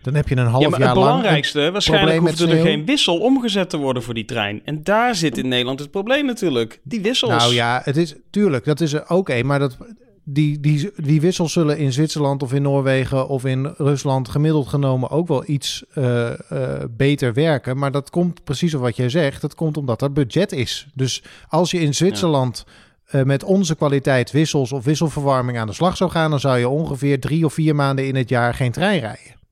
[0.04, 1.10] dan heb je een half ja, maar jaar het lang.
[1.10, 4.62] belangrijkste, waarschijnlijk hoeft er geen wissel omgezet te worden voor die trein.
[4.66, 6.80] En daar zit in Nederland het probleem natuurlijk.
[6.84, 7.32] Die wissels.
[7.32, 9.46] Nou ja, het is tuurlijk, dat is er ook een.
[9.46, 9.78] Maar dat,
[10.24, 15.10] die, die, die wissels zullen in Zwitserland of in Noorwegen of in Rusland gemiddeld genomen
[15.10, 17.78] ook wel iets uh, uh, beter werken.
[17.78, 19.42] Maar dat komt precies op wat jij zegt.
[19.42, 20.88] Dat komt omdat er budget is.
[20.94, 22.64] Dus als je in Zwitserland.
[22.68, 22.72] Ja.
[23.12, 26.70] Uh, met onze kwaliteit wissels of wisselverwarming aan de slag zou gaan, dan zou je
[26.70, 29.43] ongeveer drie of vier maanden in het jaar geen trein rijden.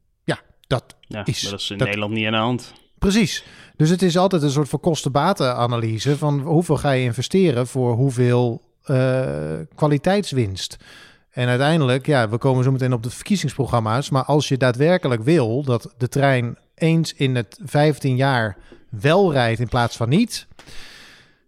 [0.72, 2.74] Dat ja, is, dat is in dat, Nederland niet aan de hand.
[3.00, 3.44] Precies.
[3.76, 8.62] Dus het is altijd een soort van kosten-baten-analyse van hoeveel ga je investeren voor hoeveel
[8.86, 10.78] uh, kwaliteitswinst.
[11.32, 15.64] En uiteindelijk, ja, we komen zo meteen op de verkiezingsprogramma's, maar als je daadwerkelijk wil
[15.64, 18.58] dat de trein eens in het 15 jaar
[18.90, 20.48] wel rijdt in plaats van niet,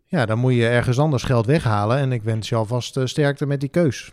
[0.06, 1.98] ja, dan moet je ergens anders geld weghalen.
[1.98, 4.12] En ik wens je alvast uh, sterkte met die keus.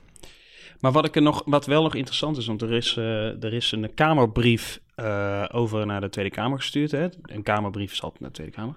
[0.80, 3.52] Maar wat, ik er nog, wat wel nog interessant is, want er is, uh, er
[3.52, 6.90] is een Kamerbrief uh, over naar de Tweede Kamer gestuurd.
[6.90, 7.08] Hè?
[7.22, 8.74] Een Kamerbrief altijd naar de Tweede Kamer.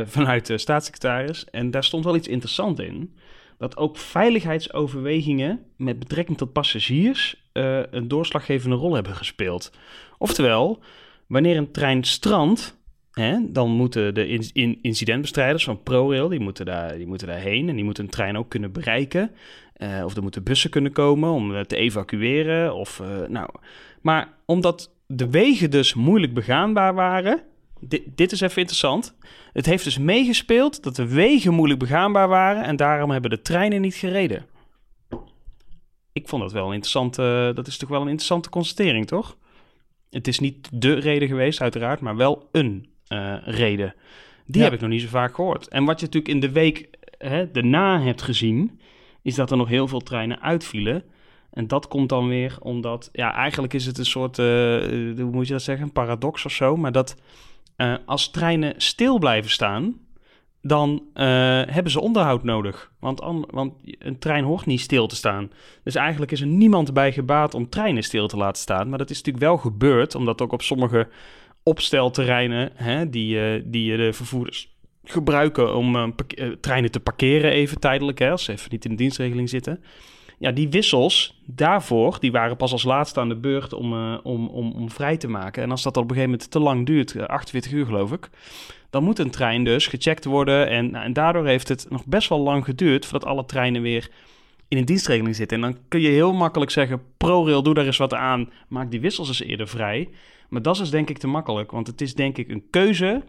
[0.00, 1.44] Uh, vanuit de staatssecretaris.
[1.44, 3.14] En daar stond wel iets interessants in.
[3.58, 7.44] Dat ook veiligheidsoverwegingen met betrekking tot passagiers
[7.90, 9.72] een doorslaggevende rol hebben gespeeld.
[10.18, 10.82] Oftewel,
[11.26, 12.78] wanneer een trein strandt,
[13.42, 17.74] dan moeten de in, in incidentbestrijders van ProRail, die moeten, daar, die moeten daarheen en
[17.74, 19.30] die moeten een trein ook kunnen bereiken.
[20.04, 22.74] Of er moeten bussen kunnen komen om te evacueren.
[22.74, 23.48] Of, nou.
[24.00, 27.42] Maar omdat de wegen dus moeilijk begaanbaar waren,
[27.80, 29.16] dit, dit is even interessant.
[29.52, 33.80] Het heeft dus meegespeeld dat de wegen moeilijk begaanbaar waren en daarom hebben de treinen
[33.80, 34.46] niet gereden.
[36.12, 39.36] Ik vond dat wel een interessante, dat is toch wel een interessante constatering, toch?
[40.10, 43.94] Het is niet de reden geweest, uiteraard, maar wel een uh, reden.
[44.46, 44.64] Die ja.
[44.64, 45.68] heb ik nog niet zo vaak gehoord.
[45.68, 46.88] En wat je natuurlijk in de week
[47.18, 48.80] hè, daarna hebt gezien,
[49.22, 51.04] is dat er nog heel veel treinen uitvielen.
[51.56, 54.44] En dat komt dan weer omdat, ja, eigenlijk is het een soort, uh,
[55.16, 56.76] hoe moet je dat zeggen, een paradox of zo.
[56.76, 57.16] Maar dat
[57.76, 60.00] uh, als treinen stil blijven staan,
[60.62, 62.92] dan hebben ze onderhoud nodig.
[63.00, 65.50] Want, an, want een trein hoort niet stil te staan.
[65.82, 68.88] Dus eigenlijk is er niemand bij gebaat om treinen stil te laten staan.
[68.88, 71.08] Maar dat is natuurlijk wel gebeurd, omdat ook op sommige
[71.62, 76.14] opstelterreinen, hè, die, die de vervoerders gebruiken om
[76.60, 79.82] treinen te parkeren even tijdelijk, hè, als ze even niet in de dienstregeling zitten.
[80.38, 84.46] Ja, die wissels daarvoor, die waren pas als laatste aan de beurt om, uh, om,
[84.48, 85.62] om, om vrij te maken.
[85.62, 88.30] En als dat op een gegeven moment te lang duurt, 48 uur geloof ik,
[88.90, 90.68] dan moet een trein dus gecheckt worden.
[90.68, 94.10] En, nou, en daardoor heeft het nog best wel lang geduurd voordat alle treinen weer
[94.68, 95.56] in een dienstregeling zitten.
[95.56, 99.00] En dan kun je heel makkelijk zeggen, ProRail, doe daar eens wat aan, maak die
[99.00, 100.08] wissels eens eerder vrij.
[100.48, 103.22] Maar dat is denk ik te makkelijk, want het is denk ik een keuze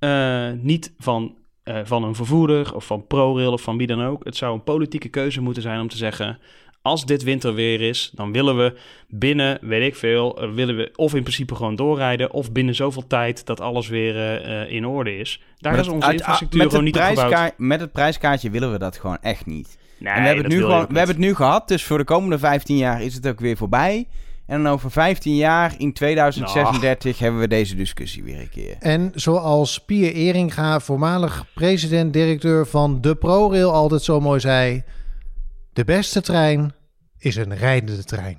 [0.00, 1.36] uh, niet van,
[1.68, 4.24] uh, van een vervoerder of van ProRail of van wie dan ook.
[4.24, 6.38] Het zou een politieke keuze moeten zijn om te zeggen...
[6.82, 8.78] als dit winterweer is, dan willen we
[9.08, 10.44] binnen, weet ik veel...
[10.44, 12.32] Uh, willen we of in principe gewoon doorrijden...
[12.32, 14.16] of binnen zoveel tijd dat alles weer
[14.70, 15.42] in orde is.
[15.58, 17.52] Daar met is onze infrastructuur gewoon niet opgebouwd.
[17.56, 19.78] Met het prijskaartje willen we dat gewoon echt niet.
[19.98, 22.04] Nee, en we hebben, het nu gewoon, we hebben het nu gehad, dus voor de
[22.04, 24.06] komende 15 jaar is het ook weer voorbij...
[24.48, 27.20] En dan over 15 jaar, in 2036, oh.
[27.20, 28.76] hebben we deze discussie weer een keer.
[28.78, 34.82] En zoals Pier Eringa, voormalig president-directeur van de ProRail, altijd zo mooi zei...
[35.72, 36.72] De beste trein
[37.18, 38.38] is een rijdende trein.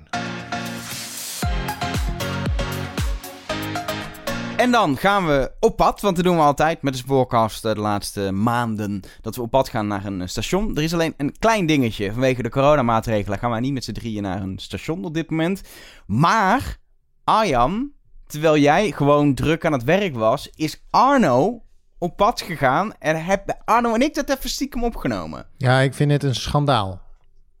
[4.60, 7.76] En dan gaan we op pad, want dat doen we altijd met de spoorkast de
[7.76, 9.02] laatste maanden.
[9.20, 10.76] Dat we op pad gaan naar een station.
[10.76, 12.12] Er is alleen een klein dingetje.
[12.12, 15.62] Vanwege de coronamaatregelen gaan wij niet met z'n drieën naar een station op dit moment.
[16.06, 16.76] Maar
[17.24, 17.90] Arjan,
[18.26, 21.62] terwijl jij gewoon druk aan het werk was, is Arno
[21.98, 25.46] op pad gegaan en hebben Arno en ik dat even stiekem opgenomen.
[25.56, 27.00] Ja, ik vind het een schandaal.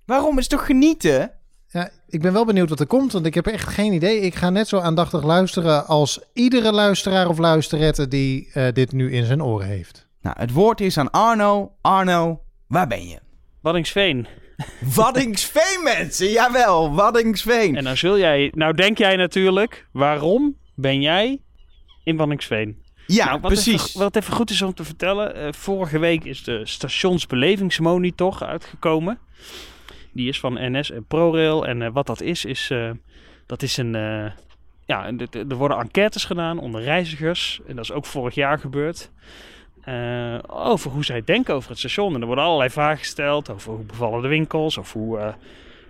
[0.06, 1.32] Waarom is het toch genieten?
[2.10, 4.20] Ik ben wel benieuwd wat er komt, want ik heb echt geen idee.
[4.20, 9.12] Ik ga net zo aandachtig luisteren als iedere luisteraar of luisterette die eh, dit nu
[9.12, 10.08] in zijn oren heeft.
[10.22, 11.72] Nou, het woord is aan Arno.
[11.80, 13.18] Arno, waar ben je?
[13.60, 14.26] Waddingsveen.
[14.94, 16.30] Waddingsveen, mensen.
[16.30, 17.76] Jawel, Waddingsveen.
[17.76, 18.52] En dan zul jij...
[18.54, 21.40] Nou denk jij natuurlijk, waarom ben jij
[22.04, 22.82] in Waddingsveen?
[23.06, 23.88] Ja, Nou, wat precies.
[23.88, 25.34] Even, wat even goed is om te vertellen.
[25.34, 29.18] eh, vorige week is de stationsbelevingsmonitor uitgekomen.
[30.12, 31.66] Die is van NS en ProRail.
[31.66, 32.70] En eh, wat dat is, is...
[32.70, 32.90] eh,
[33.46, 33.94] dat is een...
[33.94, 34.30] eh,
[34.86, 35.12] ja,
[35.48, 37.60] er worden enquêtes gedaan onder reizigers.
[37.66, 39.10] En dat is ook vorig jaar gebeurd.
[40.46, 42.14] over hoe zij denken over het station.
[42.14, 43.50] En er worden allerlei vragen gesteld.
[43.50, 44.78] Over hoe bevallen de winkels.
[44.78, 45.34] Of hoe...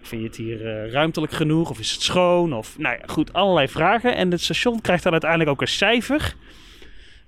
[0.02, 1.70] Vind je het hier ruimtelijk genoeg?
[1.70, 2.54] Of is het schoon?
[2.54, 4.16] Of, nou ja, goed, allerlei vragen.
[4.16, 6.34] En het station krijgt dan uiteindelijk ook een cijfer.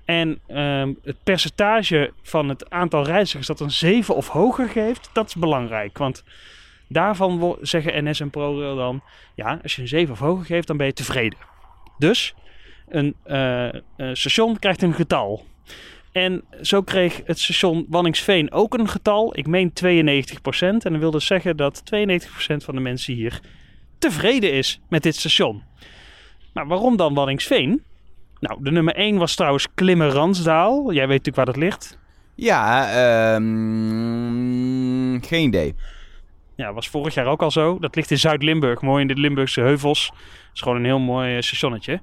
[0.05, 5.26] En ehm, het percentage van het aantal reizigers dat een 7 of hoger geeft, dat
[5.26, 5.98] is belangrijk.
[5.98, 6.24] Want
[6.92, 9.02] daarvan zeggen NS en ProRail dan,
[9.35, 11.38] ja, als je een 7 of hoger geeft, dan ben je tevreden.
[11.98, 12.35] Dus
[12.88, 13.81] een eh, eh,
[14.12, 15.44] station krijgt een getal.
[16.12, 19.38] En zo kreeg het station Wanningsveen ook een getal.
[19.38, 19.85] Ik meen 92%.
[20.59, 23.40] En dat wil dus zeggen dat 92% van de mensen hier
[23.98, 25.62] tevreden is met dit station.
[26.52, 27.83] Maar waarom dan Wanningsveen?
[28.40, 30.92] Nou, de nummer 1 was trouwens Klimmen-Ransdaal.
[30.92, 31.98] Jij weet natuurlijk waar dat ligt.
[32.35, 32.90] Ja,
[33.35, 34.72] ehm
[35.20, 35.74] geen idee.
[36.62, 37.79] Ja, was vorig jaar ook al zo.
[37.79, 40.07] Dat ligt in Zuid-Limburg, mooi in de Limburgse heuvels.
[40.07, 42.01] Dat is gewoon een heel mooi eh, stationnetje.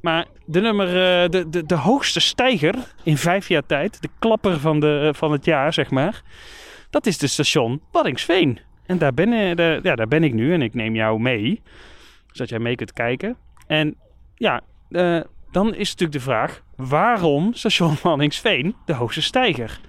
[0.00, 4.60] Maar de, nummer, eh, de, de, de hoogste stijger in vijf jaar tijd, de klapper
[4.60, 6.22] van, de, van het jaar, zeg maar,
[6.90, 8.58] dat is de station Waddingsveen.
[8.86, 11.62] En daar ben, eh, ja, daar ben ik nu en ik neem jou mee,
[12.26, 13.36] zodat jij mee kunt kijken.
[13.66, 13.96] En
[14.34, 19.80] ja, eh, dan is natuurlijk de vraag, waarom station Waddingsveen de hoogste stijger?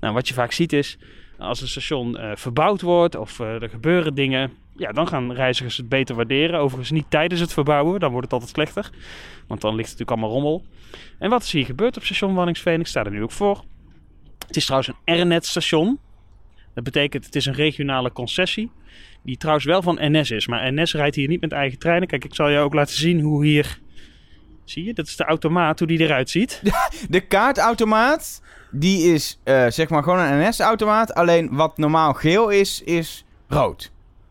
[0.00, 0.98] Nou, wat je vaak ziet is,
[1.38, 5.76] als een station eh, verbouwd wordt of eh, er gebeuren dingen, ja, dan gaan reizigers
[5.76, 6.60] het beter waarderen.
[6.60, 8.90] Overigens niet tijdens het verbouwen, dan wordt het altijd slechter.
[9.46, 10.64] Want dan ligt het natuurlijk allemaal rommel.
[11.18, 12.80] En wat is hier gebeurd op station Wanningsveen?
[12.80, 13.64] Ik sta er nu ook voor.
[14.46, 15.98] Het is trouwens een R-net station.
[16.74, 18.70] Dat betekent het is een regionale concessie.
[19.22, 20.46] Die trouwens wel van NS is.
[20.46, 22.08] Maar NS rijdt hier niet met eigen treinen.
[22.08, 23.78] Kijk, ik zal je ook laten zien hoe hier...
[24.64, 24.94] Zie je?
[24.94, 26.62] Dat is de automaat, hoe die eruit ziet.
[27.08, 31.14] De kaartautomaat, die is eh, zeg maar gewoon een NS-automaat.
[31.14, 33.90] Alleen wat normaal geel is, is rood.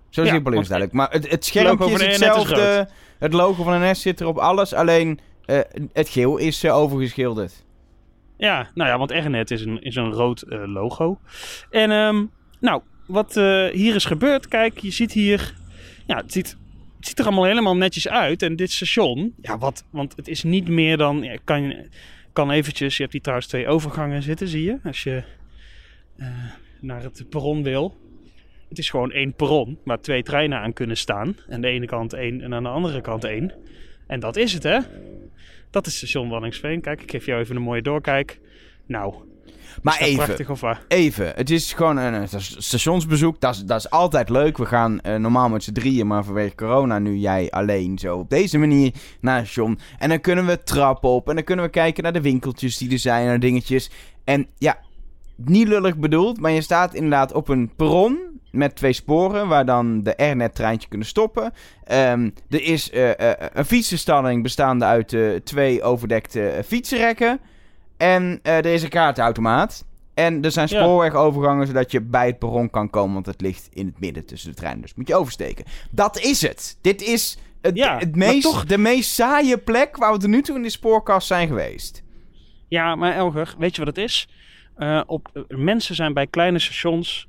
[0.10, 0.94] Zo Ja, simpel is het eigenlijk.
[0.94, 2.90] Maar het, het schermpje is hetzelfde.
[3.20, 4.74] het logo van NS zit er op alles.
[4.74, 5.60] Alleen eh,
[5.94, 7.66] het geel is eh, overgeschilderd.
[8.38, 11.20] Ja, nou ja, want R-net is een, is een rood logo.
[11.70, 12.26] En ehm,
[12.60, 13.34] nou, wat
[13.72, 15.54] hier is gebeurd, kijk, je ziet hier,
[16.06, 16.58] ja, het ziet,
[16.98, 18.42] het ziet er allemaal helemaal netjes uit.
[18.42, 21.76] En dit station, ja, wat, want het is niet meer dan, ja, kan,
[22.38, 25.24] kan eventjes, je hebt hier trouwens twee overgangen zitten, zie je, als je
[26.18, 26.28] eh,
[26.80, 27.98] naar het perron wil.
[28.70, 31.36] Het is gewoon één perron waar twee treinen aan kunnen staan.
[31.50, 33.52] Aan de ene kant één en aan de andere kant één.
[34.08, 34.80] En dat is het, hè?
[35.70, 36.82] Dat is station Wanningsveen.
[36.82, 38.40] Kijk, ik geef jou even een mooie doorkijk.
[38.86, 39.14] Nou,
[39.82, 40.78] Maar even, prachtig of wat?
[40.88, 41.32] even.
[41.36, 42.28] Het is gewoon een,
[42.58, 43.42] stationsbezoek.
[43.42, 44.58] Dat is, dat is altijd leuk.
[44.58, 48.30] We gaan eh, normaal met z'n drieën, maar vanwege corona nu jij alleen zo op
[48.30, 49.80] deze manier naar het station.
[49.98, 52.92] En dan kunnen we trappen op en dan kunnen we kijken naar de winkeltjes die
[52.92, 53.92] er zijn, naar dingetjes.
[54.24, 54.78] En ja,
[55.36, 60.04] niet lullig bedoeld, maar je staat inderdaad op een perron met twee sporen waar dan
[60.04, 61.54] de R-net treintje kunnen stoppen.
[61.84, 67.40] Ehm, er is eh, eh, een fietsenstalling bestaande uit eh, twee overdekte fietsenrekken.
[67.98, 69.86] En eh, er is een kaartautomaat.
[70.14, 70.80] En er zijn Ja.
[70.84, 74.50] spoorwegovergangen zodat je bij het perron kan komen, want het ligt in het midden tussen
[74.50, 74.82] de treinen.
[74.82, 75.66] Dus moet je oversteken.
[75.92, 76.78] Dat is het.
[76.82, 80.30] Dit is het, Ja, het maar meest, toch- de meest saaie plek waar we tot
[80.30, 82.04] nu toe in de spoorkast zijn geweest.
[82.68, 84.28] Ja, maar Elger, weet je wat het is?
[84.76, 87.28] Eh, op, eh, mensen zijn bij kleine stations,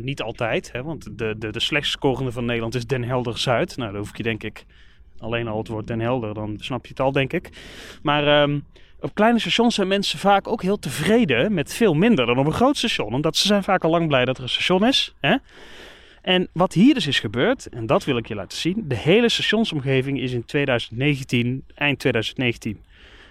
[0.00, 3.76] niet altijd, hè, want de, de, de slechtst scorende van Nederland is Den Helder Zuid.
[3.76, 4.64] Nou, dan hoef ik je denk ik
[5.18, 7.50] alleen al het woord Den Helder, dan snap je het al, denk ik.
[8.02, 8.58] Maar ehm,
[9.00, 12.52] op kleine stations zijn mensen vaak ook heel tevreden met veel minder dan op een
[12.52, 13.14] groot station.
[13.14, 15.14] Omdat ze zijn vaak al lang blij dat er een station is.
[15.20, 15.36] Hè?
[16.22, 18.84] En wat hier dus is gebeurd, en dat wil ik je laten zien.
[18.88, 22.80] De hele stationsomgeving is in 2019, eind 2019,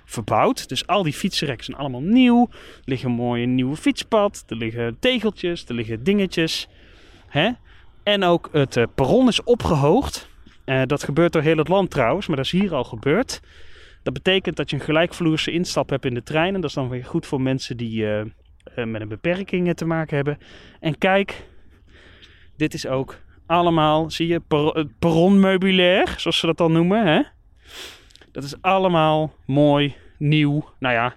[0.06, 0.70] verbouwd.
[0.70, 2.48] Dus al die fietsenrekken zijn allemaal nieuw.
[2.52, 4.44] Er liggen mooie nieuwe fietspad.
[4.48, 6.68] Er liggen tegeltjes, er liggen dingetjes.
[7.28, 7.50] Hè?
[8.04, 10.30] En ook het eh, perron is opgehoogd.
[10.66, 13.42] Eh, dat gebeurt door heel het land trouwens, maar dat is hier al gebeurd.
[14.06, 16.56] Dat betekent dat je een gelijkvloerse instap hebt in de trein.
[16.56, 18.28] En dat is dan weer goed voor mensen die eh, eh,
[18.86, 20.38] met een beperking eh, te maken hebben.
[20.80, 21.48] En kijk,
[22.58, 27.06] dit is ook allemaal, zie je, per, perronmeubilair, zoals ze dat dan noemen.
[27.06, 27.22] Hè?
[28.32, 30.70] Dat is allemaal mooi, nieuw.
[30.80, 31.16] Nou ja,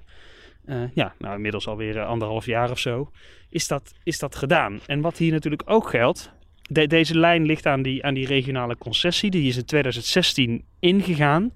[0.94, 3.10] ja nou, inmiddels alweer anderhalf jaar of zo.
[3.50, 4.80] Is dat, is dat gedaan?
[4.86, 6.32] En wat hier natuurlijk ook geldt.
[6.62, 9.30] De, deze lijn ligt aan die, aan die regionale concessie.
[9.30, 11.52] Die is in 2016 ingegaan.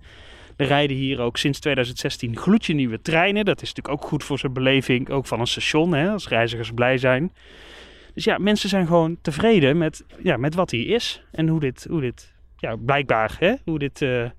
[0.63, 3.45] Er rijden hier ook sinds 2016 gloedje nieuwe treinen.
[3.45, 6.71] Dat is natuurlijk ook goed voor zijn beleving, ook van een station, hè, als reizigers
[6.71, 7.33] blij zijn.
[8.15, 11.23] Dus ja, mensen zijn gewoon tevreden met, ja, met wat hier is.
[11.31, 14.31] En hoe dit, hoe dit ja, blijkbaar, hè, hoe dit, uh,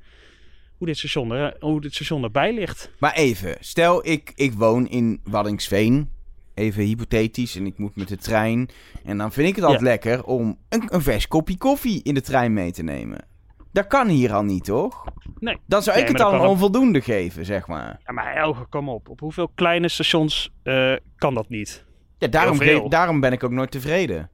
[0.78, 2.92] hoe dit, station, er, hoe dit station erbij ligt.
[3.00, 6.10] Maar even, stel ik, ik woon in Waddingsveen.
[6.54, 8.70] Even hypothetisch en ik moet met de trein.
[9.04, 12.22] En dan vind ik het altijd lekker om een, een vers kopje koffie in de
[12.22, 13.32] trein mee te nemen.
[13.74, 15.04] Dat kan hier al niet, toch?
[15.40, 15.58] Nee.
[15.66, 18.00] Dan zou ik Nee, het al een onvoldoende geven, zeg maar.
[18.06, 19.10] Ja, maar Elge, kom op.
[19.10, 21.86] Op hoeveel kleine stations eh, kan dat niet?
[22.18, 24.30] Ja, daarom, ge- daarom ben ik ook nooit tevreden.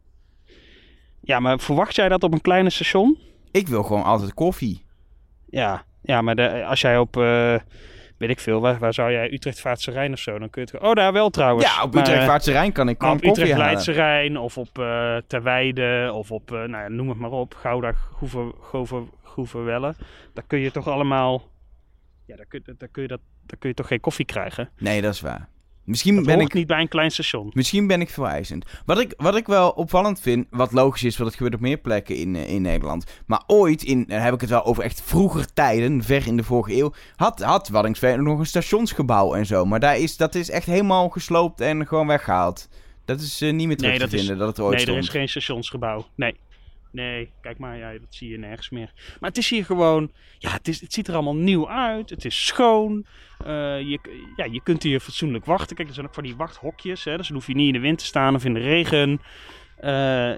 [1.21, 3.17] Ja, maar verwacht jij dat op een kleine station?
[3.52, 4.86] Ik wil gewoon altijd koffie.
[5.49, 7.56] Ja, ja maar de, als jij op, eh,
[8.17, 10.71] weet ik veel, waar, waar zou jij Utrecht Vaartse Rijn of zo, dan kun je
[10.78, 10.82] het...
[10.88, 11.65] Oh, daar wel trouwens.
[11.75, 13.73] Ja, op eh, Vaartse Rijn kan ik gewoon op koffie Utrecht halen.
[13.73, 17.91] Leidse Rijn of op eh Terweide of op, nou ja, noem het maar op, Gouda,
[17.91, 19.02] Goever, Gover,
[19.39, 19.95] Goeverwelle.
[20.34, 21.47] Daar kun je toch allemaal,
[22.25, 24.69] ja, daar kun, daar, kun je dat, daar kun je toch geen koffie krijgen.
[24.78, 25.49] Nee, dat is waar.
[25.84, 27.52] Misschien Dat ben ik niet bij een klein station.
[27.54, 28.65] Misschien ben ik vereisend.
[28.86, 31.78] Wat ik, wat ik wel opvallend vind, wat logisch is, want het gebeurt op meer
[31.78, 33.21] plekken in, eh, in Nederland.
[33.25, 36.43] Maar ooit, in, dan heb ik het wel over echt vroeger tijden, ver in de
[36.43, 39.65] vorige eeuw, had, had Waddinxveen nog een stationsgebouw en zo.
[39.65, 42.69] Maar daar is, dat is echt helemaal gesloopt en gewoon weggehaald.
[43.06, 45.02] Dat is eh, niet meer terug Nee, te is- vinden, dat het ooit Nee, er
[45.02, 46.06] is geen stationsgebouw.
[46.15, 46.36] Nee.
[46.91, 48.91] Nee, kijk maar, ja, dat zie je nergens meer.
[49.19, 52.10] Maar het is hier gewoon, ja, het, is, het ziet er allemaal nieuw uit.
[52.10, 53.06] Het is schoon.
[53.45, 53.99] Eh, je,
[54.36, 55.75] ja, je kunt hier fatsoenlijk wachten.
[55.75, 57.80] Kijk, er zijn ook van die wachthokjes, hè, dus dan hoef je niet in de
[57.80, 59.21] wind te staan of in de regen.
[59.75, 59.91] Eh,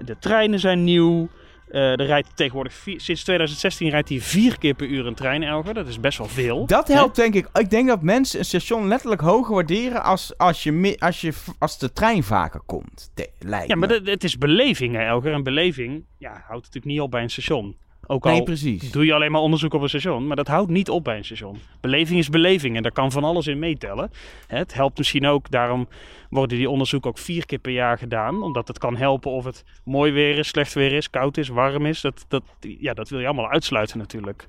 [0.04, 1.28] de treinen zijn nieuw.
[1.72, 5.42] Eh, er rijdt tegenwoordig, vier- sinds 2016 rijdt hier vier keer per uur een trein,
[5.42, 5.74] Elger.
[5.74, 6.66] Dat is best wel veel.
[6.66, 6.94] Dat hè?
[6.94, 7.48] helpt denk ik.
[7.52, 11.78] Ik denk dat mensen een station letterlijk hoger waarderen als, als, je, als, je, als
[11.78, 13.10] de trein vaker komt.
[13.14, 15.32] Te- lijkt Ja, maar dat- het is beleving, hè, Elger.
[15.32, 17.76] En beleving ja, houdt natuurlijk niet op bij een station.
[18.12, 18.90] Ook al Nee, precies.
[18.90, 21.24] doe je alleen maar onderzoek op een station, maar dat houdt niet op bij een
[21.24, 21.58] station.
[21.80, 24.10] Beleving is beleving en daar kan van alles in meetellen.
[24.46, 25.88] Het helpt misschien ook, daarom
[26.30, 28.42] worden die onderzoeken ook vier keer per jaar gedaan.
[28.42, 31.86] Omdat het kan helpen of het mooi weer is, slecht weer is, koud is, warm
[31.86, 32.00] is.
[32.00, 34.48] Dat, dat, ja, dat wil je allemaal uitsluiten natuurlijk.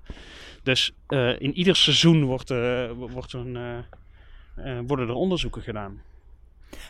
[0.63, 3.77] Dus eh, in ieder seizoen wordt, eh, wordt eh,
[4.55, 6.01] eh, worden er onderzoeken gedaan.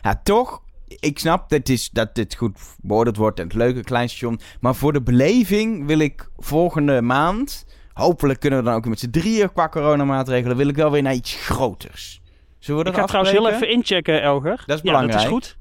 [0.02, 0.62] Ja, toch.
[1.00, 4.40] Ik snap dat, is, dat dit goed beoordeeld wordt en het leuke klein station.
[4.60, 7.66] Maar voor de beleving wil ik volgende maand.
[7.92, 10.56] Hopelijk kunnen we dan ook met z'n drieën qua coronamaatregelen.
[10.56, 12.20] Wil ik wel weer naar iets groters.
[12.58, 14.50] Zullen we Ik ga trouwens heel even inchecken, Elger.
[14.50, 15.20] Dat is Ja, dat belangrijk.
[15.20, 15.56] is goed.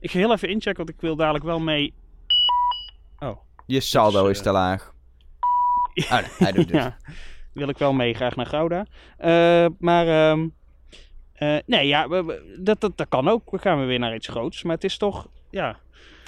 [0.00, 1.94] Ik ga heel even inchecken, want ik wil dadelijk wel mee.
[3.66, 4.92] Je saldo Dus, is eh, te laag.
[5.94, 6.74] Oh, nee, hij doet het.
[6.74, 6.96] ja,
[7.52, 8.86] wil ik wel mee graag naar Gouda.
[9.16, 10.48] Eh, maar ehm,
[11.34, 13.50] eh, nee, ja, we- we- dat, dat, dat kan ook.
[13.50, 14.62] We gaan weer naar iets groots.
[14.62, 15.78] Maar het is toch, ja...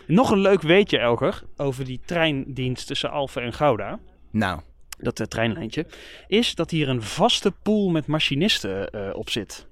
[0.06, 3.98] Nog een leuk weetje, Elger, over die treindienst tussen Alphen en Gouda.
[4.30, 4.60] Nou,
[4.98, 5.86] Dat eh, treinlijntje.
[6.26, 9.66] Is dat hier een vaste pool met machinisten eh, op zit.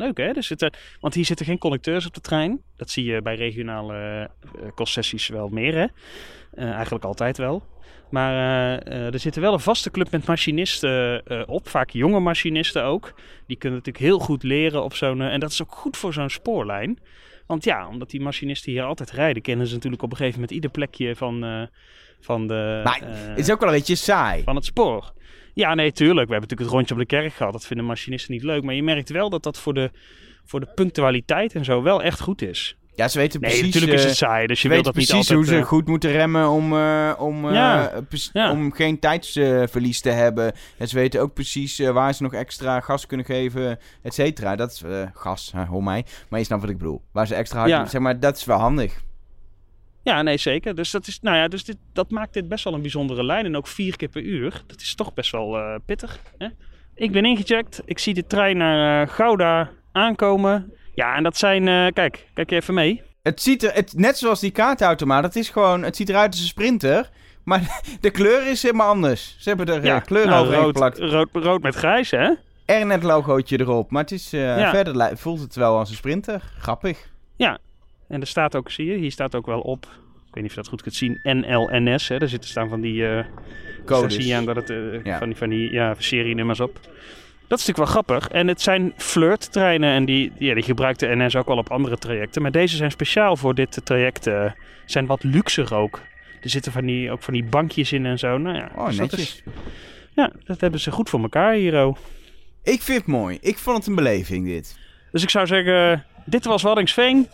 [0.00, 0.42] Leuk hè?
[0.42, 2.60] Zitten, want hier zitten geen conducteurs op de trein.
[2.76, 3.94] Dat zie je bij regionale
[4.62, 5.86] eh, concessies wel meer hè.
[6.54, 7.62] Eh, eigenlijk altijd wel.
[8.10, 8.32] Maar
[8.78, 11.68] eh, er zitten wel een vaste club met machinisten op.
[11.68, 13.14] Vaak jonge machinisten ook.
[13.46, 15.20] Die kunnen natuurlijk heel goed leren op zo'n...
[15.20, 16.98] en dat is ook goed voor zo'n spoorlijn.
[17.46, 19.42] Want ja, omdat die machinisten hier altijd rijden...
[19.42, 21.68] kennen ze natuurlijk op een gegeven moment ieder plekje van,
[22.20, 22.80] van de...
[22.84, 24.42] Maar het is ook wel een beetje saai.
[24.42, 25.12] van het spoor.
[25.54, 26.26] Ja, nee, tuurlijk.
[26.28, 27.52] We hebben natuurlijk het rondje op de kerk gehad.
[27.52, 28.62] Dat vinden machinisten niet leuk.
[28.62, 29.90] Maar je merkt wel dat dat voor de,
[30.44, 32.74] voor de punctualiteit en zo wel echt goed is.
[32.94, 33.66] Ja, ze weten Nee, precies...
[33.74, 34.46] natuurlijk is eh, het saai.
[34.46, 35.48] Dus je wilt dat niet precies altijd...
[35.48, 38.50] hoe ze eh, goed moeten remmen om, eh, om, eh, Ja, pres- ja.
[38.52, 40.52] om geen tijdsverlies te hebben.
[40.78, 44.56] En ze weten ook precies eh, waar ze nog extra gas kunnen geven, et cetera.
[44.56, 46.04] Dat is eh, gas, hoor mij.
[46.28, 47.02] Maar je snapt wat ik bedoel.
[47.12, 47.70] Waar ze extra hard...
[47.70, 47.86] Ja.
[47.86, 49.00] Zeg maar, dat is wel handig.
[50.02, 50.74] Ja, nee, zeker.
[50.74, 53.44] Dus, dat, is, nou ja, dus dit, dat maakt dit best wel een bijzondere lijn.
[53.44, 54.62] En ook vier keer per uur.
[54.66, 56.18] Dat is toch best wel eh, pittig.
[56.38, 56.46] Hè?
[56.94, 57.82] Ik ben ingecheckt.
[57.84, 60.72] Ik zie de trein naar eh, Gouda aankomen.
[60.94, 61.68] Ja, en dat zijn...
[61.68, 63.02] eh, kijk, kijk even mee.
[63.22, 66.40] Het ziet er, het, net zoals die kaartautomaat, het is gewoon, het ziet eruit als
[66.40, 67.10] een sprinter.
[67.44, 69.36] Maar de kleur is helemaal anders.
[69.38, 70.98] Ze hebben er ja, kleur nou, overheen rood, geplakt.
[70.98, 72.30] rood, rood met grijs, hè?
[72.64, 73.90] Er net logootje erop.
[73.90, 74.70] Maar het is, Ja.
[74.70, 76.42] verder voelt het wel als een sprinter.
[76.58, 77.08] Grappig.
[78.10, 80.50] En er staat ook, zie je, hier staat ook wel op, ik weet niet of
[80.50, 82.08] je dat goed kunt zien, NLNS.
[82.08, 82.18] Hè?
[82.18, 83.24] Daar zitten staan van die eh
[83.84, 84.14] Codes.
[84.14, 85.18] Zie je aan dat het eh, Ja.
[85.18, 86.74] van die, van die ja, serienummers op.
[87.48, 88.28] Dat is natuurlijk wel grappig.
[88.28, 91.98] En het zijn flirttreinen en die, ja, die gebruikt de NS ook wel op andere
[91.98, 92.42] trajecten.
[92.42, 94.26] Maar deze zijn speciaal voor dit traject.
[94.26, 94.50] eh,
[94.84, 96.00] zijn wat luxer ook.
[96.42, 98.38] Er zitten van die, ook van die bankjes in en zo.
[98.38, 99.42] Nou ja, Oh, dus dat netjes.
[99.46, 99.52] is
[100.14, 101.96] Ja, dat hebben ze goed voor elkaar, Hiro.
[102.62, 103.38] Ik vind het mooi.
[103.40, 104.78] Ik vond het een beleving, dit.
[105.12, 107.28] Dus ik zou zeggen, dit was Waddingsveen.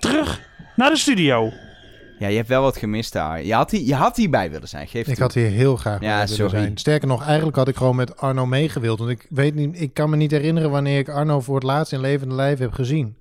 [0.00, 0.40] Terug
[0.76, 1.52] naar de studio.
[2.18, 3.44] Ja, je hebt wel wat gemist daar.
[3.44, 5.22] Je had, hier, je had hierbij willen zijn, geef Ik toe.
[5.22, 6.50] had hier heel graag Ja, bij willen sorry.
[6.62, 6.78] zijn.
[6.78, 8.98] Sterker nog, eigenlijk had ik gewoon met Arno meegewild.
[8.98, 11.92] Want ik weet niet, ik kan me niet herinneren wanneer ik Arno voor het laatst
[11.92, 13.16] in levende lijf heb gezien.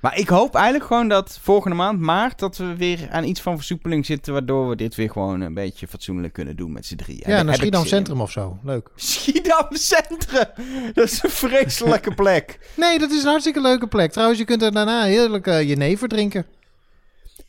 [0.00, 3.56] Maar ik hoop eigenlijk gewoon dat volgende maand, maart, dat we weer aan iets van
[3.56, 7.22] versoepeling zitten, waardoor we dit weer gewoon een beetje fatsoenlijk kunnen doen met z'n drieën.
[7.26, 7.86] Ja, naar Schiedam.
[7.86, 8.58] Centrum of zo.
[8.62, 8.88] Leuk.
[8.94, 10.46] Schiedam Centrum!
[10.92, 12.58] Dat is een vreselijke plek.
[12.76, 14.12] Nee, dat is een hartstikke leuke plek.
[14.12, 16.46] Trouwens, je kunt er daarna heerlijk eh, je never drinken.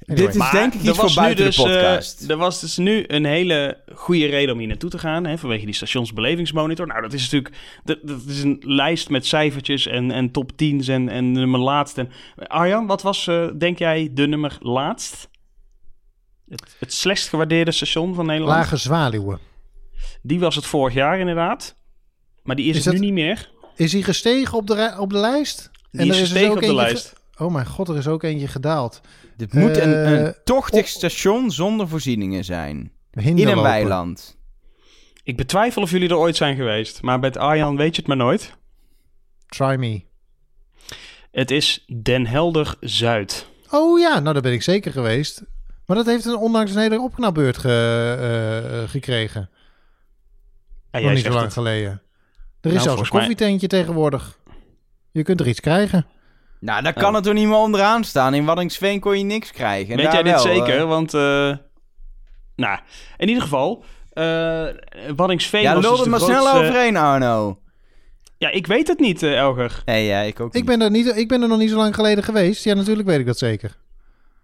[0.05, 0.25] Anyway.
[0.31, 2.21] Dit is denk ik iets voor buiten dus, de podcast.
[2.23, 5.25] eh, er was dus nu een hele goede reden om hier naartoe te gaan.
[5.25, 6.87] Hè, vanwege die stationsbelevingsmonitor.
[6.87, 7.55] Nou, dat is natuurlijk...
[7.83, 11.97] Dat, dat is een lijst met cijfertjes en, en top 10's en, en nummer laatst.
[11.97, 15.29] En, Arjan, wat was, eh, denk jij, de nummer laatst?
[16.49, 18.57] Het, het slechtst gewaardeerde station van Nederland?
[18.57, 19.39] Lage Zwaluwen.
[20.21, 21.75] Die was het vorig jaar inderdaad.
[22.43, 23.49] Maar die is, Is het dat- nu niet meer.
[23.75, 25.71] Is hij gestegen op de, rij- op de lijst?
[25.91, 27.13] Die er is dus gestegen ook op de lijst.
[27.37, 29.01] Oh mijn god, er is ook eentje gedaald.
[29.39, 32.91] Dit moet een, Eh, een tochtig op- station zonder voorzieningen zijn.
[33.11, 34.37] In een weiland.
[35.23, 37.01] Ik betwijfel of jullie er ooit zijn geweest.
[37.01, 38.53] Maar bij het Arjan weet je het maar nooit.
[39.47, 40.01] Try me.
[41.31, 43.47] Het is Den Helder Zuid.
[43.69, 45.43] Oh ja, nou daar ben ik zeker geweest.
[45.85, 47.67] Maar dat heeft een, ondanks een hele opknapbeurt ge,
[48.19, 49.49] eh, eh, gekregen.
[50.91, 51.53] Ja, Nog niet zo lang het.
[51.53, 51.91] geleden.
[52.61, 54.39] Er is Nou, zelfs een mij- koffietentje tegenwoordig.
[55.11, 56.05] Je kunt er iets krijgen.
[56.59, 57.15] Nou, daar kan Oh.
[57.15, 58.33] het toch niet meer onderaan staan.
[58.33, 59.89] In Waddingsveen kon je niks krijgen.
[59.91, 60.77] En Weet daar jij dit wel, zeker?
[60.79, 60.87] eh.
[60.87, 61.21] Want, eh,
[62.55, 62.79] nou,
[63.17, 64.65] in ieder geval, eh
[65.15, 67.59] Waddingsveen ja, was dus de maar snel overheen, Arno.
[68.37, 69.81] Ja, ik weet het niet, Elger.
[69.85, 70.65] Nee, ja, ik ook Ik niet.
[70.65, 72.63] ben, er niet, ik ben er nog niet zo lang geleden geweest.
[72.63, 73.77] Ja, natuurlijk weet ik dat zeker.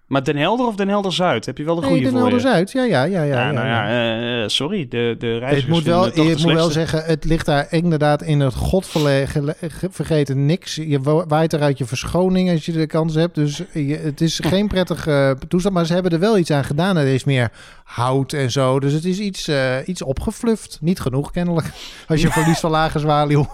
[0.07, 1.45] Maar Den Helder of Den Helder Zuid?
[1.45, 2.47] Heb je wel de Nee, goede Den voor Helder je?
[2.47, 2.71] Zuid.
[2.71, 3.21] Ja, ja, ja.
[3.23, 3.89] ja, Ja, nou ja.
[3.89, 7.67] ja, eh, sorry, de, de reizigers Het moet wel, moet wel zeggen, het ligt daar
[7.69, 10.75] inderdaad in het godvergeten niks.
[10.75, 13.35] Je wa- waait eruit je verschoning als je de kans hebt.
[13.35, 15.73] Dus je, het is geen prettig eh, toestand.
[15.75, 16.97] Maar ze hebben er wel iets aan gedaan.
[16.97, 17.51] Er is meer
[17.83, 18.79] hout en zo.
[18.79, 20.77] Dus het is iets, eh, iets opgefluft.
[20.81, 21.67] Niet genoeg kennelijk.
[22.07, 23.47] Als je verliest van lage zwaluw.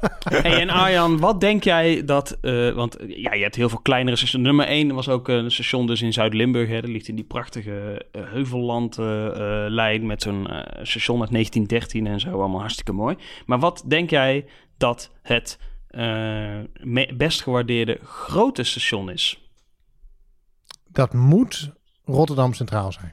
[0.28, 2.38] Hey, en Arjan, wat denk jij dat...
[2.40, 4.44] eh, want eh, ja, je hebt heel veel kleinere stations.
[4.44, 6.68] Nummer 1 was ook een station dus in Zuid-Limburg.
[6.68, 6.80] hè.
[6.80, 10.06] Dat ligt in die prachtige uh, Heuvelland-lijn...
[10.06, 12.30] met zo'n eh, station uit 1913 en zo.
[12.38, 13.16] Allemaal hartstikke mooi.
[13.46, 15.58] Maar wat denk jij dat het
[15.88, 16.00] eh,
[16.80, 19.42] me- best gewaardeerde grote station is?
[20.88, 21.72] Dat moet
[22.04, 23.10] Rotterdam Centraal zijn.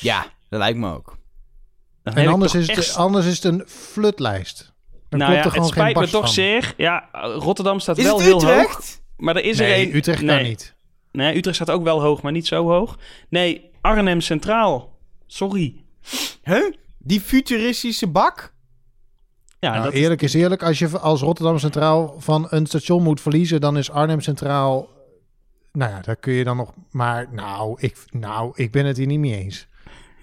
[0.00, 1.16] Ja, dat lijkt me ook.
[2.02, 4.74] Dan En anders is, het, echt- anders is het een flutlijst.
[5.08, 6.32] Dan nou klopt ja, er gewoon het spijt geen me toch van.
[6.32, 6.74] zeer.
[6.76, 8.42] Ja, Rotterdam staat Is wel heel hoog.
[8.50, 9.02] Utrecht?
[9.16, 9.96] Maar er is er Nee, een...
[9.96, 10.36] Utrecht nee.
[10.36, 10.74] kan niet.
[11.12, 12.98] Nee, Utrecht staat ook wel hoog, maar niet zo hoog.
[13.28, 14.98] Nee, Arnhem Centraal.
[15.26, 15.84] Sorry.
[16.42, 16.72] Huh?
[16.98, 18.54] Die futuristische bak?
[19.58, 23.20] Ja, Nou, dat eerlijk is eerlijk, als je als Rotterdam Centraal van een station moet
[23.20, 24.88] verliezen, dan is Arnhem Centraal.
[25.72, 26.72] Nou ja, daar kun je dan nog.
[26.90, 29.66] Maar nou, ik, nou, ik ben het hier niet mee eens.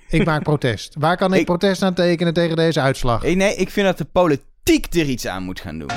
[0.10, 0.96] Ik maak protest.
[1.00, 3.24] Waar kan ik, Ik- protest aan tekenen tegen deze uitslag?
[3.24, 5.90] Eh, Nee, ik vind dat de politiek er iets aan moet gaan doen.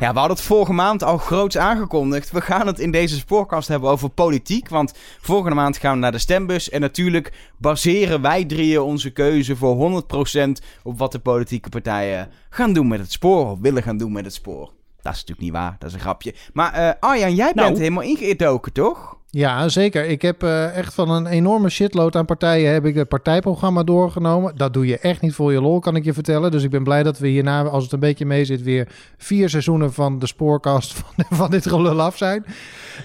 [0.00, 2.30] Ja, we hadden het vorige maand al groots aangekondigd.
[2.30, 4.68] We gaan het in deze spoorkast hebben over politiek.
[4.68, 6.70] Want volgende maand gaan we naar de stembus.
[6.70, 10.02] En natuurlijk baseren wij drieën onze keuze voor
[10.46, 10.48] 100%
[10.82, 13.50] op wat de politieke partijen gaan doen met het spoor.
[13.50, 14.72] Of willen gaan doen met het spoor.
[15.02, 16.34] Dat is natuurlijk niet waar, dat is een grapje.
[16.52, 17.66] Maar eh, Arjan, jij Nou.
[17.68, 19.15] bent helemaal ingedoken, toch?
[19.36, 20.04] Ja, zeker.
[20.04, 24.56] Ik heb eh, echt van een enorme shitload aan partijen heb ik het partijprogramma doorgenomen.
[24.56, 26.50] Dat doe je echt niet voor je lol, kan ik je vertellen.
[26.50, 29.48] Dus ik ben blij dat we hierna, als het een beetje mee zit, weer vier
[29.48, 32.44] seizoenen van de spoorkast van, van dit gelul af zijn.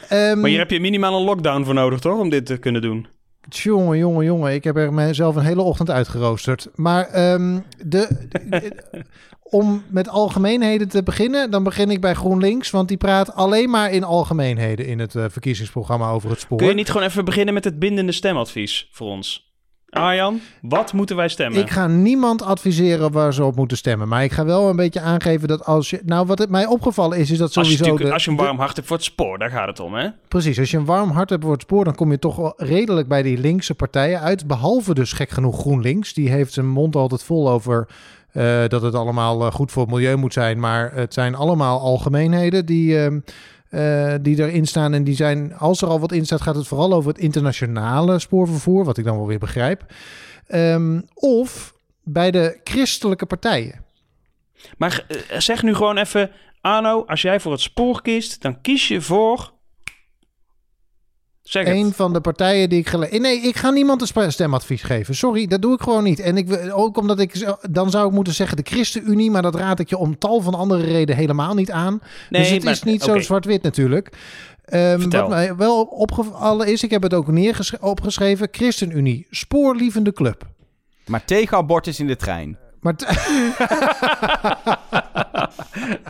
[0.09, 2.19] Ehm, Maar hier heb je minimaal een lockdown voor nodig, toch?
[2.19, 3.07] Om dit te kunnen doen.
[3.49, 4.53] Jongen, jongen, jongen.
[4.53, 6.67] Ik heb er mezelf een hele ochtend uitgeroosterd.
[6.75, 8.29] Maar ehm, de,
[9.43, 12.69] om met algemeenheden te beginnen, dan begin ik bij GroenLinks.
[12.69, 16.57] Want die praat alleen maar in algemeenheden in het eh, verkiezingsprogramma over het spoor.
[16.57, 19.50] Kun je niet gewoon even beginnen met het bindende stemadvies voor ons?
[19.91, 21.59] Arjan, wat moeten wij stemmen?
[21.59, 24.07] Ik ga niemand adviseren waar ze op moeten stemmen.
[24.07, 26.01] Maar ik ga wel een beetje aangeven dat als je...
[26.05, 28.03] Nou, wat het mij opgevallen is, is dat als, je sowieso...
[28.05, 30.07] de- als je een warm hart hebt voor het spoor, daar gaat het om, hè?
[30.27, 32.53] Precies, als je een warm hart hebt voor het spoor, dan kom je toch wel
[32.57, 34.47] redelijk bij die linkse partijen uit.
[34.47, 36.13] Behalve dus gek genoeg GroenLinks.
[36.13, 37.87] Die heeft zijn mond altijd vol over
[38.31, 40.59] eh, dat het allemaal eh, goed voor het milieu moet zijn.
[40.59, 43.19] Maar het zijn allemaal algemeenheden die, ehm,
[43.71, 44.93] eh, die erin staan.
[44.93, 48.19] En die zijn, als er al wat in staat, gaat het vooral over het internationale
[48.19, 48.85] spoorvervoer.
[48.85, 49.85] Wat ik dan wel weer begrijp.
[50.47, 53.85] Ehm, of bij de christelijke partijen.
[54.77, 58.87] Maar eh, zeg nu gewoon even, Arno, als jij voor het spoor kiest, dan kies
[58.87, 59.53] je voor
[61.51, 61.75] Zeg het.
[61.75, 63.07] een van de partijen die ik gele...
[63.19, 65.15] Nee, ik ga niemand een stemadvies geven.
[65.15, 66.19] Sorry, dat doe ik gewoon niet.
[66.19, 67.55] En ik, ook omdat ik...
[67.69, 70.53] Dan zou ik moeten zeggen de ChristenUnie, maar dat raad ik je om tal van
[70.55, 72.01] andere redenen helemaal niet aan.
[72.29, 74.09] Nee, dus het maar- is niet zo zwart-wit natuurlijk.
[74.65, 75.21] Ehm, Vertel.
[75.21, 80.45] wat mij wel opgevallen is, ik heb het ook neergesch- opgeschreven, ChristenUnie, spoorlievende club.
[81.05, 82.57] Maar tegen abortus in de trein.
[82.79, 82.95] Maar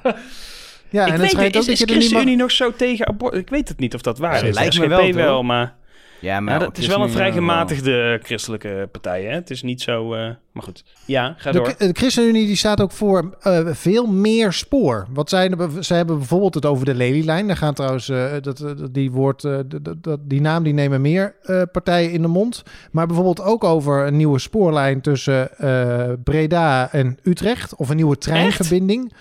[0.92, 1.82] ja, ik en het weet ook is, dat is.
[1.84, 3.40] ChristenUnie nog zo tegen abortus?
[3.40, 4.56] Ik weet het niet of dat waar Ja, is.
[4.56, 5.80] lijkt me wel, wel, maar...
[6.20, 7.66] Ja, maar Ja, dat, het is wel een vrij ChristenUnie wel.
[7.66, 9.30] gematigde christelijke partij, hè?
[9.34, 10.14] Het is niet zo...
[10.14, 10.84] eh, maar goed.
[11.06, 11.74] Ja, ga De, door.
[11.78, 15.08] de ChristenUnie die staat ook voor eh, veel meer spoor.
[15.14, 17.48] Wat zij, zij hebben bijvoorbeeld het over de Lelylijn.
[17.48, 19.58] Daar gaan trouwens, eh, dat, dat- die, woord, eh,
[20.02, 22.64] dat- die naam die nemen meer eh, partijen in de mond.
[22.92, 27.76] Maar bijvoorbeeld ook over een nieuwe spoorlijn tussen eh, Breda en Utrecht.
[27.76, 29.12] Of een nieuwe treinverbinding.
[29.12, 29.18] Eh,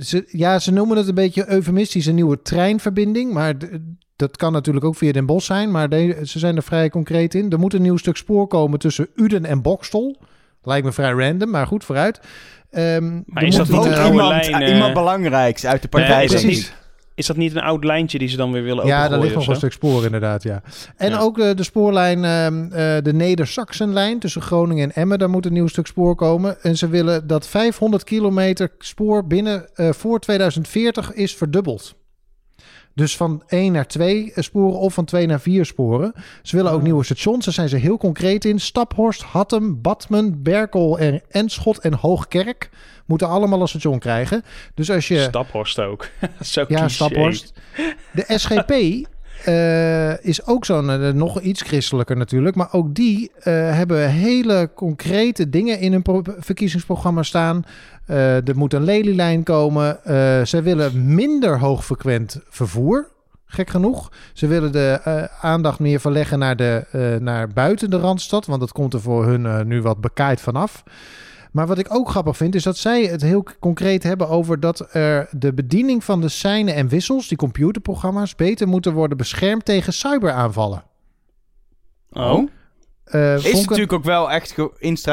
[0.00, 3.32] ze, ja, ze noemen het een beetje eufemistisch een nieuwe treinverbinding.
[3.32, 3.54] Maar
[4.16, 5.70] dat kan natuurlijk ook via Den Bosch zijn.
[5.70, 7.50] Maar de- ze zijn er vrij concreet in.
[7.50, 10.16] Er moet een nieuw stuk spoor komen tussen Uden en Bokstel.
[10.62, 12.20] Lijkt me vrij random, maar goed, vooruit.
[12.70, 15.88] Ehm, Maar er is moet dat niet eh, iemand, lijn, eh, iemand belangrijks uit de
[15.88, 16.26] partij.
[16.26, 16.72] precies.
[17.16, 19.48] Is dat niet een oud lijntje die ze dan weer willen Ja, daar ligt nog
[19.48, 20.62] een stuk spoor inderdaad, ja.
[20.96, 21.18] En Ja.
[21.18, 25.18] ook de, de spoorlijn, ehm, eh, de Neder-Saxenlijn tussen Groningen en Emmen.
[25.18, 26.62] Daar moet een nieuw stuk spoor komen.
[26.62, 31.94] En ze willen dat 500 kilometer spoor binnen eh, voor 2040 is verdubbeld.
[32.96, 36.12] Dus van 1 naar 2 sporen of van 2 naar 4 sporen.
[36.42, 37.44] Ze willen ook nieuwe stations.
[37.44, 38.60] Daar zijn ze heel concreet in.
[38.60, 42.70] Staphorst, Hattem, Badmen, Berkel, en Enschot en Hoogkerk
[43.06, 44.44] moeten allemaal een station krijgen.
[44.74, 45.22] Dus als je...
[45.22, 46.08] Staphorst ook.
[46.40, 46.88] zo Ja, cliché.
[46.88, 47.52] Staphorst.
[48.12, 48.72] De SGP
[49.46, 52.56] eh, is ook zo'n, eh, nog iets christelijker natuurlijk.
[52.56, 57.64] Maar ook die eh, hebben hele concrete dingen in hun pro- verkiezingsprogramma staan.
[58.06, 59.98] Er moet een lelielijn komen.
[60.46, 63.08] Zij willen minder hoogfrequent vervoer.
[63.46, 64.12] Gek genoeg.
[64.32, 65.00] Ze willen de
[65.40, 68.46] aandacht meer verleggen naar, de, naar buiten de Randstad.
[68.46, 70.82] Want dat komt er voor hun nu wat bekaaid vanaf.
[71.52, 74.94] Maar wat ik ook grappig vind, is dat zij het heel concreet hebben over dat
[74.94, 79.92] er de bediening van de seinen en wissels, die computerprogramma's, beter moeten worden beschermd tegen
[79.92, 80.84] cyberaanvallen.
[82.10, 82.48] Oh,
[83.06, 84.54] Eh, Is vond ik- natuurlijk ook wel echt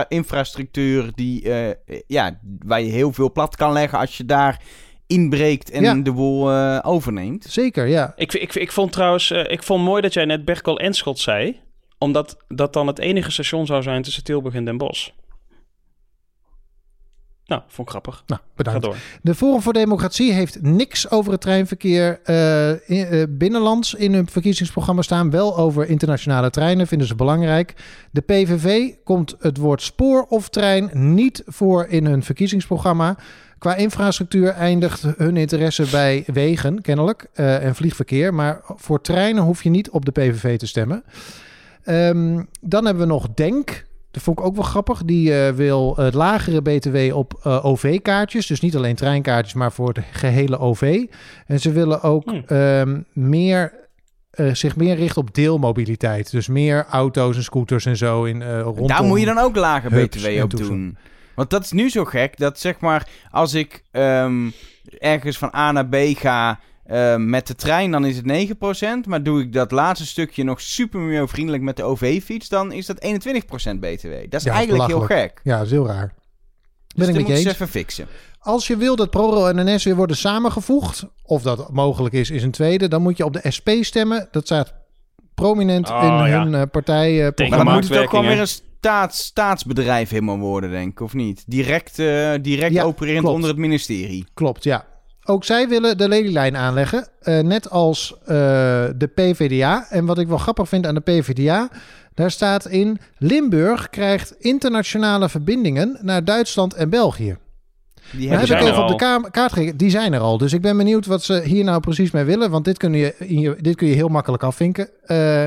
[0.08, 4.62] infrastructuur die, eh, ja, waar je heel veel plat kan leggen als je daar
[5.08, 5.96] inbreekt en Ja.
[5.96, 7.46] de boel eh, overneemt.
[7.50, 8.14] Zeker, ja.
[8.16, 9.32] ik, ik, ik vond trouwens...
[9.32, 11.60] ik vond mooi dat jij net Berkel en Schot zei.
[11.98, 15.10] Omdat dat dan het enige station zou zijn tussen Tilburg en Den Bosch.
[17.46, 18.24] Nou, vond ik grappig.
[18.28, 18.82] Nou, bedankt.
[19.22, 24.28] De Forum voor Democratie heeft niks over het treinverkeer eh, in- eh, binnenlands in hun
[24.28, 25.30] verkiezingsprogramma staan.
[25.30, 27.74] Wel over internationale treinen, vinden ze belangrijk.
[28.12, 33.18] De PVV komt het woord spoor of trein niet voor in hun verkiezingsprogramma.
[33.58, 38.34] Qua infrastructuur eindigt hun interesse bij wegen, kennelijk, eh, en vliegverkeer.
[38.34, 41.04] Maar voor treinen hoef je niet op de PVV te stemmen.
[41.84, 43.86] Ehm, dan hebben we nog Denk.
[44.14, 45.04] Dat vond ik ook wel grappig.
[45.04, 48.48] Die eh, wil het lagere BTW op eh, OV-kaartjes.
[48.48, 51.06] Dus niet alleen treinkaartjes, maar voor het gehele OV.
[51.48, 52.44] En ze willen ook Hmm.
[52.48, 53.74] ehm, meer,
[54.30, 56.32] eh, zich meer richten op deelmobiliteit.
[56.32, 58.88] Dus meer auto's en scooters en zo in, eh rondom.
[58.88, 60.98] Daar moet je dan ook lage hubs BTW op doen.
[61.36, 64.50] Want dat is nu zo gek dat zeg maar als ik ehm,
[65.00, 69.08] ergens van A naar B ga ehm, met de trein, dan is het 9%.
[69.08, 72.98] Maar doe ik dat laatste stukje nog super milieuvriendelijk met de OV-fiets, dan is dat
[73.04, 74.10] 21% BTW.
[74.30, 75.40] Dat is Ja, eigenlijk heel gek.
[75.44, 76.14] Ja, dat is heel raar.
[76.88, 77.54] Dus Ben ik dat met je eens.
[77.54, 78.08] even fixen.
[78.40, 82.44] Als je wil dat ProRail en NS weer worden samengevoegd, of dat mogelijk is, is
[82.44, 84.28] een tweede, dan moet je op de SP stemmen.
[84.32, 84.74] Dat staat
[85.36, 86.44] prominent Oh, in ja.
[86.44, 86.84] hun uh, Maar
[87.34, 91.14] Tegen dan moet het ook gewoon weer een staats, staatsbedrijf helemaal worden, denk ik, of
[91.14, 91.44] niet?
[91.48, 93.36] Direct, eh, direct Ja, opererend klopt.
[93.36, 94.26] onder het ministerie.
[94.34, 94.86] Klopt, ja.
[95.26, 98.28] Ook zij willen de lelielijn aanleggen, eh, net als eh,
[98.96, 99.86] de PvdA.
[99.90, 101.70] En wat ik wel grappig vind aan de PvdA,
[102.14, 103.00] daar staat in...
[103.18, 107.38] Limburg krijgt internationale verbindingen naar Duitsland en België.
[108.12, 109.78] Die Daar heb ik er even op de kaart gekeken.
[109.78, 110.38] Die zijn er al.
[110.38, 112.50] Dus ik ben benieuwd wat ze hier nou precies mee willen.
[112.50, 114.90] Want dit kun je, in je, dit kun je heel makkelijk afvinken.
[115.06, 115.46] Eh,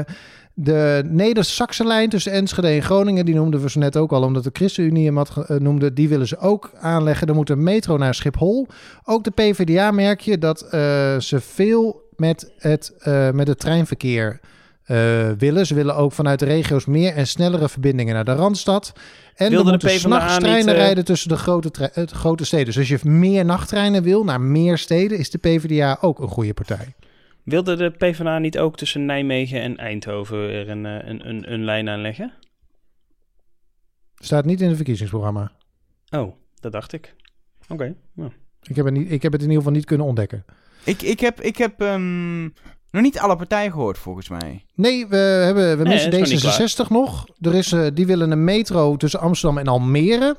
[0.58, 3.24] de Neder-Saxe-lijn tussen Enschede en Groningen...
[3.24, 5.92] die noemden we zo net ook al, omdat de ChristenUnie hem had eh, noemde...
[5.92, 7.28] die willen ze ook aanleggen.
[7.28, 8.66] Er moet een metro naar Schiphol.
[9.04, 10.70] Ook de PvdA merk je dat eh,
[11.18, 14.40] ze veel met het, eh, met het treinverkeer
[15.38, 15.66] willen.
[15.66, 18.92] Ze willen ook vanuit de regio's meer en snellere verbindingen naar de Randstad.
[19.34, 22.66] En Wilde er de moeten s'nachts treinen rijden tussen de grote, tre- grote steden.
[22.66, 25.18] Dus als je meer nachttreinen wil naar meer steden...
[25.18, 26.94] is de PvdA ook een goede partij.
[27.46, 31.64] Wilde de PvdA niet ook tussen Nijmegen en Eindhoven weer een, eh, een, een, een
[31.64, 32.32] lijn aanleggen?
[34.14, 35.52] Staat niet in het verkiezingsprogramma.
[36.10, 37.14] Oh, dat dacht ik.
[37.68, 37.94] Oké.
[38.14, 38.30] nou.
[38.62, 40.44] Ik heb, het niet, ik heb het in ieder geval niet kunnen ontdekken.
[40.84, 42.48] Ik, ik heb, ik heb ehm,
[42.96, 44.64] Nog niet alle partijen gehoord, volgens mij.
[44.74, 47.26] Nee, we, hebben, we Nee, missen dat is nog niet D66 nog.
[47.40, 50.36] Er is, eh, die willen een metro tussen Amsterdam en Almere.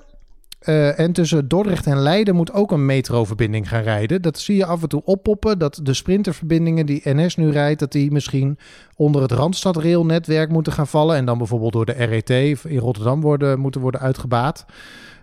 [0.59, 4.21] Eh, en tussen Dordrecht en Leiden moet ook een metroverbinding gaan rijden.
[4.21, 5.59] Dat zie je af en toe oppoppen.
[5.59, 7.79] Dat de sprinterverbindingen die NS nu rijdt...
[7.79, 8.57] dat die misschien
[8.95, 11.15] onder het Randstadrailnetwerk moeten gaan vallen.
[11.15, 12.29] En dan bijvoorbeeld door de RET
[12.63, 14.65] in Rotterdam worden, moeten worden uitgebaat.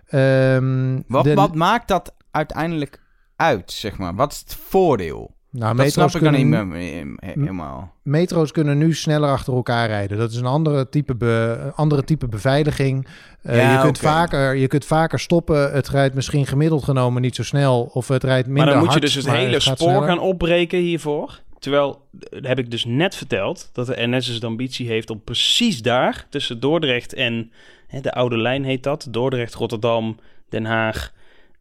[0.07, 3.01] Ehm, Wat, de- wat maakt dat uiteindelijk
[3.35, 4.15] uit, zeg maar?
[4.15, 5.34] Wat is het voordeel?
[5.59, 7.93] Nou, dat metro's snap ik dan niet meer- he- helemaal.
[8.01, 10.17] Metro's kunnen nu sneller achter elkaar rijden.
[10.17, 13.07] Dat is een andere type, be- andere type beveiliging.
[13.41, 15.71] Eh, Ja, je, kunt vaker, je kunt vaker stoppen.
[15.71, 17.89] Het rijdt misschien gemiddeld genomen niet zo snel.
[17.93, 20.07] Of het rijdt minder Maar dan moet je hard, dus het hele spoor sneller.
[20.07, 21.39] gaan opbreken hiervoor.
[21.59, 25.21] Terwijl, eh, heb ik dus net verteld, dat de NS dus de ambitie heeft om
[25.23, 27.51] precies daar, tussen Dordrecht en
[27.87, 30.17] hè, de oude lijn heet dat, Dordrecht, Rotterdam,
[30.49, 31.11] Den Haag,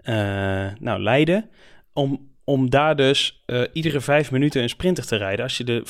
[0.02, 0.14] eh,
[0.80, 1.48] nou Leiden,
[1.92, 5.44] om, om daar dus eh, iedere vijf minuten een sprinter te rijden.
[5.44, 5.82] Als je de,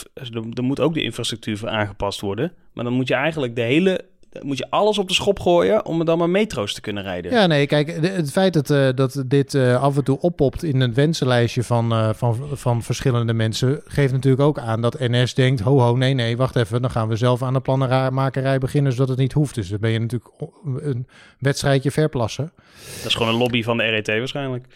[0.54, 2.52] er moet ook de infrastructuur voor aangepast worden.
[2.72, 4.00] Maar dan moet je eigenlijk de hele,
[4.30, 7.02] dan moet je alles op de schop gooien om er dan maar metro's te kunnen
[7.02, 7.32] rijden.
[7.32, 10.80] Ja, nee, kijk, het feit dat, eh, dat dit eh, af en toe oppopt in
[10.80, 15.80] een wensenlijstje van, van, van verschillende mensen, geeft natuurlijk ook aan dat NS denkt, ho
[15.80, 19.18] ho, nee, nee, wacht even, dan gaan we zelf aan de plannenmakerij beginnen, zodat het
[19.18, 19.54] niet hoeft.
[19.54, 20.30] Dus dan ben je natuurlijk
[20.64, 21.06] een
[21.38, 22.52] wedstrijdje verplassen.
[22.96, 24.66] Dat is gewoon een lobby van de RET waarschijnlijk.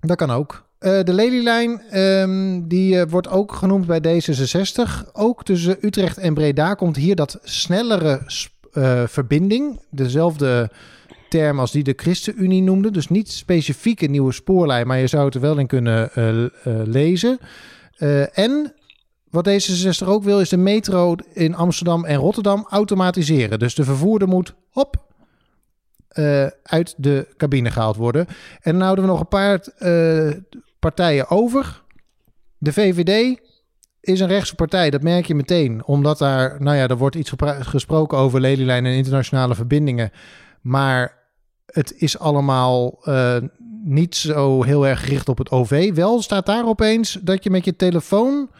[0.00, 0.65] Dat kan ook.
[0.78, 5.04] Eh, de Lelylijn, ehm, die eh, wordt ook genoemd bij D66.
[5.12, 8.20] Ook tussen Utrecht en Breda komt hier dat snellere
[8.72, 9.80] eh, verbinding.
[9.90, 10.70] Dezelfde
[11.28, 12.90] term als die de ChristenUnie noemde.
[12.90, 16.10] Dus niet specifiek een nieuwe spoorlijn, maar je zou het er wel in kunnen
[16.84, 17.38] lezen.
[18.32, 18.74] En
[19.30, 23.58] wat D66 ook wil, is de metro in Amsterdam en Rotterdam automatiseren.
[23.58, 24.54] Dus de vervoerder moet,
[26.16, 28.26] eh, uit de cabine gehaald worden.
[28.60, 29.60] En dan houden we nog een paar
[30.86, 31.82] partijen over.
[32.58, 33.40] De VVD
[34.00, 35.84] is een rechtse partij, dat merk je meteen.
[35.84, 40.10] Omdat daar, nou ja, er wordt iets gesproken over lelielijn en internationale verbindingen.
[40.60, 41.18] Maar
[41.66, 43.36] het is allemaal eh,
[43.84, 45.94] niet zo heel erg gericht op het OV.
[45.94, 48.50] Wel staat daar opeens dat je met je telefoon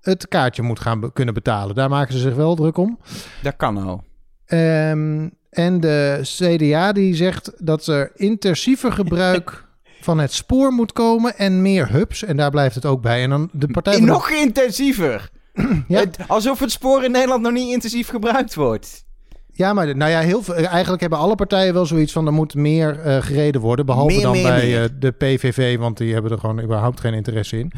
[0.00, 1.74] het kaartje moet gaan be- kunnen betalen.
[1.74, 2.98] Daar maken ze zich wel druk om.
[3.42, 4.04] Dat kan al.
[4.46, 9.64] Ehm, en de CDA die zegt dat er intensiever gebruik
[10.00, 12.24] van het spoor moet komen en meer hubs.
[12.24, 13.22] En daar blijft het ook bij.
[13.22, 15.30] En dan de partij van de- Nog intensiever.
[15.88, 15.98] Ja.
[16.00, 19.04] Het- alsof het spoor in Nederland nog niet intensief gebruikt wordt.
[19.52, 22.54] Ja, maar nou ja, heel veel, eigenlijk hebben alle partijen wel zoiets van er moet
[22.54, 23.86] meer eh, gereden worden.
[23.86, 24.82] Behalve Meer, dan meer, bij meer.
[24.82, 27.72] eh, de PVV, want die hebben er gewoon überhaupt geen interesse in.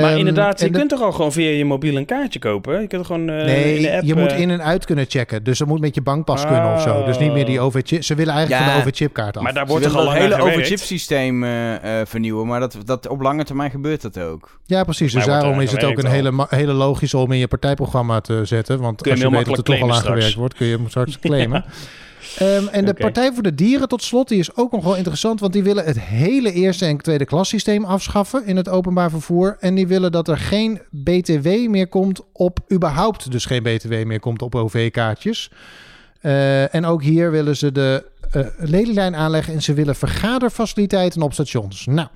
[0.00, 2.72] Maar Ehm, inderdaad, je de- kunt toch al gewoon via je mobiel een kaartje kopen?
[2.80, 4.02] Je kunt er gewoon eh, Nee, in de app...
[4.04, 5.44] je moet eh, in en uit kunnen checken.
[5.44, 7.04] Dus dat moet met je bankpas kunnen of zo.
[7.04, 8.02] Dus niet meer die OV-chip.
[8.04, 8.68] Ze willen eigenlijk Ja.
[8.72, 9.42] van de OV-chipkaart af.
[9.42, 11.50] Maar daar wordt toch al het lang hele overchip systeem eh,
[12.04, 14.58] vernieuwen, maar dat, dat op lange termijn gebeurt dat ook.
[14.66, 15.12] Ja, precies.
[15.12, 16.10] Dus daarom is het ook een al.
[16.10, 18.80] hele, hele logische om in je partijprogramma te zetten.
[18.80, 20.54] Want Kun je als je weet dat er toch al aan makkelijk gewerkt claimen wordt,
[20.54, 21.64] kun je hem straks claimen.
[22.38, 22.94] Ehm, en de.
[22.94, 25.40] Partij voor de Dieren tot slot, die is ook nog wel interessant.
[25.40, 29.56] Want die willen het hele eerste en tweede klassysteem afschaffen in het openbaar vervoer.
[29.60, 34.20] En die willen dat er geen BTW meer komt op, überhaupt dus geen BTW meer
[34.20, 35.50] komt op OV-kaartjes.
[36.20, 41.32] Eh, en ook hier willen ze de eh lelielijn aanleggen en ze willen vergaderfaciliteiten op
[41.32, 41.86] stations.
[41.86, 42.08] Nou,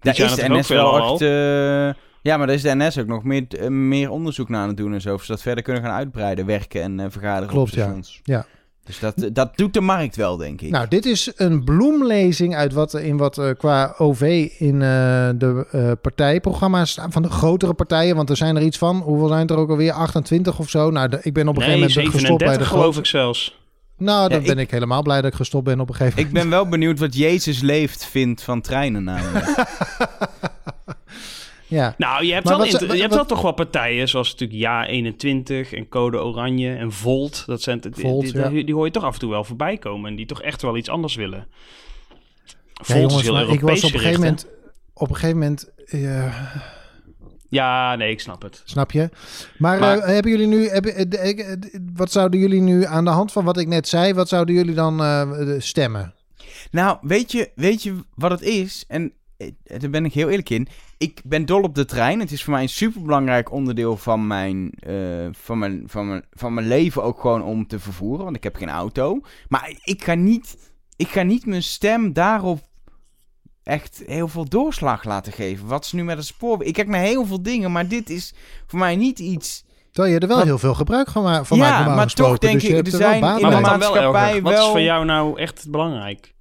[0.00, 1.94] Daar jaar is de NS ook wel eh,
[2.24, 4.92] ja, maar daar is de NS ook nog meer, meer onderzoek naar aan het doen
[4.92, 5.10] en zo.
[5.10, 7.82] Zodat ze dat verder kunnen gaan uitbreiden, werken en eh, vergaderen Klopt, op ja.
[7.82, 8.20] stations.
[8.22, 8.46] Ja.
[8.84, 10.70] Dus dat, dat doet de markt wel, denk ik.
[10.70, 14.88] Nou, dit is een bloemlezing uit wat in wat eh, qua OV in eh,
[15.34, 18.16] de eh, partijprogramma's staan van de grotere partijen.
[18.16, 19.92] Want er zijn er iets van, hoeveel zijn het er ook alweer?
[19.92, 20.90] 28 of zo.
[20.90, 22.98] Nou, de- ik ben op een Nee, gegeven moment gestopt bij de 37 geloof grote.
[22.98, 23.62] ik zelfs.
[23.98, 26.24] Nou, dan Ja, ben ik helemaal blij dat ik gestopt ben op een gegeven Ik
[26.26, 26.42] moment.
[26.44, 29.46] ben wel benieuwd wat Jezus leeft vindt van treinen namelijk.
[31.66, 31.94] Ja.
[31.98, 34.08] Nou, je hebt, Maar wel, wat inter- ze- je hebt wat- wel toch wel partijen,
[34.08, 37.42] zoals natuurlijk Ja 21 en Code Oranje en Volt.
[37.46, 38.48] Dat zijn, die, Volt, die, ja.
[38.48, 40.10] die, die hoor je toch af en toe wel voorbij komen.
[40.10, 41.46] En die toch echt wel iets anders willen.
[42.74, 44.46] Volt Ja, is jongens, heel maar ik was op een gegeven moment...
[44.94, 46.34] Op een gegeven moment, eh?
[47.48, 48.62] Ja, nee, ik snap het.
[48.64, 49.08] snap je?
[49.58, 53.10] Maar, Maar- eh, hebben jullie nu, hebben, eh, de- wat zouden jullie nu aan de
[53.10, 56.14] hand van wat ik net zei, wat zouden jullie dan eh, stemmen?
[56.70, 58.84] Nou, weet je, weet je wat het is?
[58.88, 59.12] En
[59.80, 60.68] daar ben ik heel eerlijk in.
[61.04, 62.20] Ik ben dol op de trein.
[62.20, 64.94] Het is voor mij een superbelangrijk onderdeel van mijn, eh,
[65.32, 68.24] van, mijn, van, mijn, van mijn leven ook gewoon om te vervoeren.
[68.24, 69.20] Want ik heb geen auto.
[69.48, 72.60] Maar ik ga niet, ik ga niet mijn stem daarop
[73.62, 75.66] echt heel veel doorslag laten geven.
[75.66, 76.62] Wat is nu met het spoor?
[76.64, 78.34] Ik kijk naar heel veel dingen, maar dit is
[78.66, 79.64] voor mij niet iets...
[79.92, 82.04] Terwijl je er wel Wat- heel veel gebruik van, ma- van Ja, maakt normaal maar
[82.04, 82.32] gesproken.
[82.32, 84.42] toch denk dus je ik, er er wel zijn baat in de wel, maatschappij?
[84.42, 86.33] Wat is voor jou nou echt belangrijk?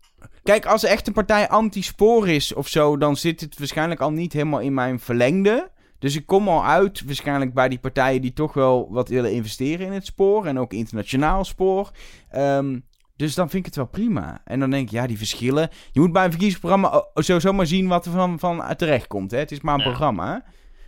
[0.44, 4.12] Kijk, als er echt een partij anti-spoor is of zo, dan zit het waarschijnlijk al
[4.12, 5.72] niet helemaal in mijn verlengde.
[6.00, 9.86] Dus ik kom al uit waarschijnlijk bij die partijen die toch wel wat willen investeren
[9.86, 10.46] in het spoor.
[10.46, 11.92] En ook internationaal spoor.
[12.30, 12.80] Ehm,
[13.16, 14.42] dus dan vind ik het wel prima.
[14.46, 15.70] En dan denk ik, ja, die verschillen.
[15.92, 19.32] Je moet bij een verkiezingsprogramma sowieso maar zien wat er van, van terecht komt.
[19.32, 19.38] Hè?
[19.38, 20.44] Het is maar een programma.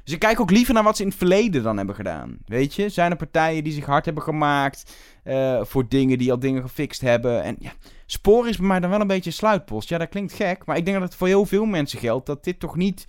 [0.05, 2.37] Dus ik kijk ook liever naar wat ze in het verleden dan hebben gedaan.
[2.45, 6.39] Weet je, zijn er partijen die zich hard hebben gemaakt uh, voor dingen die al
[6.39, 7.43] dingen gefixt hebben.
[7.43, 7.71] En ja,
[8.05, 9.89] spoor is bij mij dan wel een beetje sluitpost.
[9.89, 12.43] Ja, dat klinkt gek, maar ik denk dat het voor heel veel mensen geldt dat
[12.43, 13.07] dit toch niet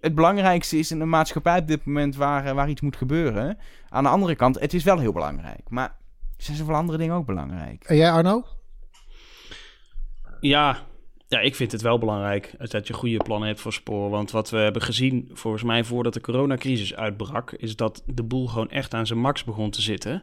[0.00, 3.58] het belangrijkste is in de maatschappij op dit moment waar, eh, waar iets moet gebeuren.
[3.88, 5.68] Aan de andere kant, het is wel heel belangrijk.
[5.68, 5.96] Maar
[6.36, 7.84] er zijn zoveel andere dingen ook belangrijk.
[7.84, 8.44] En jij Arno?
[10.40, 10.78] Ja,
[11.28, 14.10] ja, ik vind het wel belangrijk dat je goede plannen hebt voor spoor.
[14.10, 18.46] Want wat we hebben gezien, volgens mij voordat de coronacrisis uitbrak, is dat de boel
[18.46, 20.22] gewoon echt aan zijn max begon te zitten.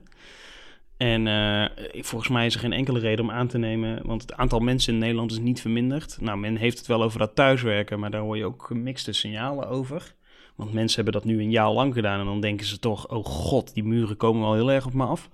[0.97, 1.65] En uh,
[2.03, 4.93] volgens mij is er geen enkele reden om aan te nemen, want het aantal mensen
[4.93, 6.17] in Nederland is niet verminderd.
[6.19, 9.67] Nou, men heeft het wel over dat thuiswerken, maar daar hoor je ook gemixte signalen
[9.67, 10.15] over.
[10.55, 13.25] Want mensen hebben dat nu een jaar lang gedaan en dan denken ze toch, oh
[13.25, 15.29] god, die muren komen wel heel erg op me af.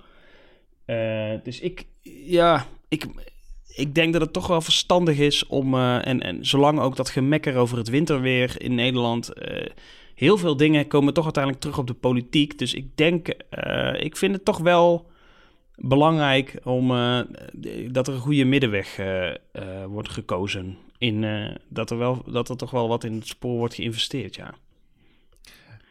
[0.86, 1.86] Uh, dus ik,
[2.26, 3.06] ja, ik,
[3.68, 7.10] ik denk dat het toch wel verstandig is om, uh, en, en zolang ook dat
[7.10, 9.32] gemekker over het winterweer in Nederland,
[10.16, 12.60] heel veel dingen komen toch uiteindelijk terug op de politiek.
[12.60, 13.28] Dus ik denk,
[14.00, 15.10] ik vind het toch wel
[15.76, 16.88] belangrijk om,
[17.92, 19.00] dat er een goede middenweg
[19.88, 20.78] wordt gekozen.
[20.98, 21.26] In,
[21.70, 24.54] dat, er wel, dat er toch wel wat in het spoor wordt geïnvesteerd, ja.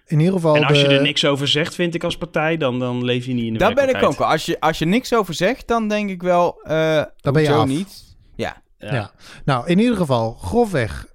[0.07, 0.57] In ieder geval.
[0.57, 3.33] En als je er niks over zegt, vind ik als partij, dan, dan leef je
[3.33, 4.21] niet in de Daar ben ik ook.
[4.21, 6.61] Als je, als je niks over zegt, dan denk ik wel.
[7.17, 7.67] dan ben je af.
[7.67, 8.17] niet.
[8.35, 8.63] Ja.
[8.79, 8.95] ja.
[8.95, 9.11] ja.
[9.45, 11.07] Nou, in ieder geval, grofweg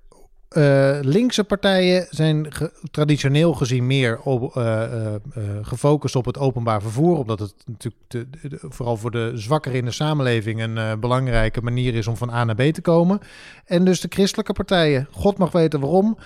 [0.57, 2.47] uh, linkse partijen zijn
[2.91, 8.57] traditioneel gezien meer op, uh, uh, gefocust op het openbaar vervoer, omdat het natuurlijk de,
[8.69, 12.55] vooral voor de zwakkeren in de samenleving een belangrijke manier is om van A naar
[12.55, 13.19] B te komen.
[13.65, 16.17] En dus de christelijke partijen, God mag weten waarom,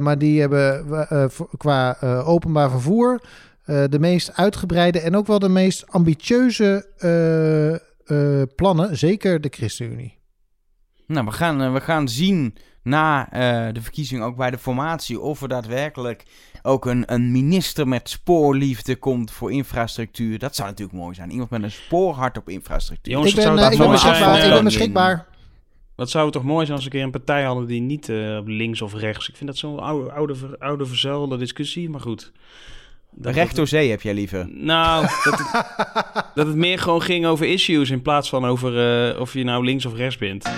[0.00, 0.86] maar die hebben
[1.56, 3.20] qua openbaar vervoer
[3.64, 6.86] de meest uitgebreide en ook wel de meest ambitieuze
[8.56, 10.18] plannen, zeker de ChristenUnie.
[11.06, 15.42] Nou, we gaan, we gaan zien na uh, de verkiezing ook bij de formatie of
[15.42, 16.24] er daadwerkelijk
[16.62, 20.38] ook een, een minister met spoorliefde komt voor infrastructuur.
[20.38, 21.30] Dat zou natuurlijk mooi zijn.
[21.30, 23.12] Iemand met een spoorhart op infrastructuur.
[23.12, 24.44] Jongens, ik ben, uh, ik ben beschikbaar.
[24.44, 25.26] ik ben beschikbaar.
[25.96, 28.38] Zou het toch mooi zijn als we een keer een partij hadden die niet uh,
[28.44, 29.28] links of rechts.
[29.28, 32.32] Ik vind dat zo'n oude, oude, oude verzuilde discussie, maar goed.
[33.10, 34.48] Dat Recht door zee heb jij liever?
[34.50, 35.64] Nou, dat het,
[36.34, 39.64] dat het meer gewoon ging over issues in plaats van over uh, of je nou
[39.64, 40.50] links of rechts bent.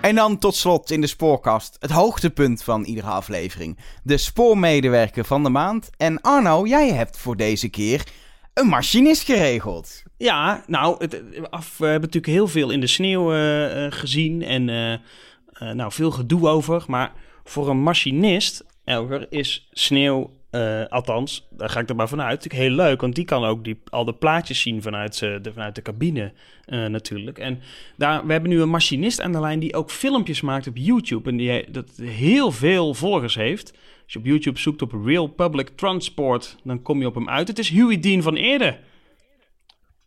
[0.00, 3.78] En dan tot slot in de spoorkast het hoogtepunt van iedere aflevering.
[4.02, 5.90] De spoormedewerker van de maand.
[5.96, 8.06] En Arno, jij hebt voor deze keer
[8.54, 10.02] een machinist geregeld.
[10.16, 14.68] Ja, nou, het, af, we hebben natuurlijk heel veel in de sneeuw uh, gezien en
[14.68, 16.84] uh, nou, veel gedoe over.
[16.86, 17.12] Maar
[17.44, 22.52] voor een machinist, Elger, is sneeuw uh, althans, daar ga ik er maar vanuit.
[22.52, 25.74] Heel leuk, want die kan ook die, al de plaatjes zien vanuit, uh, de, vanuit
[25.74, 26.32] de cabine
[26.66, 27.38] uh, natuurlijk.
[27.38, 27.60] En
[27.96, 31.30] daar, we hebben nu een machinist aan de lijn die ook filmpjes maakt op YouTube.
[31.30, 33.70] En die dat heel veel volgers heeft.
[34.04, 37.48] Als je op YouTube zoekt op Real Public Transport, dan kom je op hem uit.
[37.48, 38.78] Het is Huey Dean van Eerde.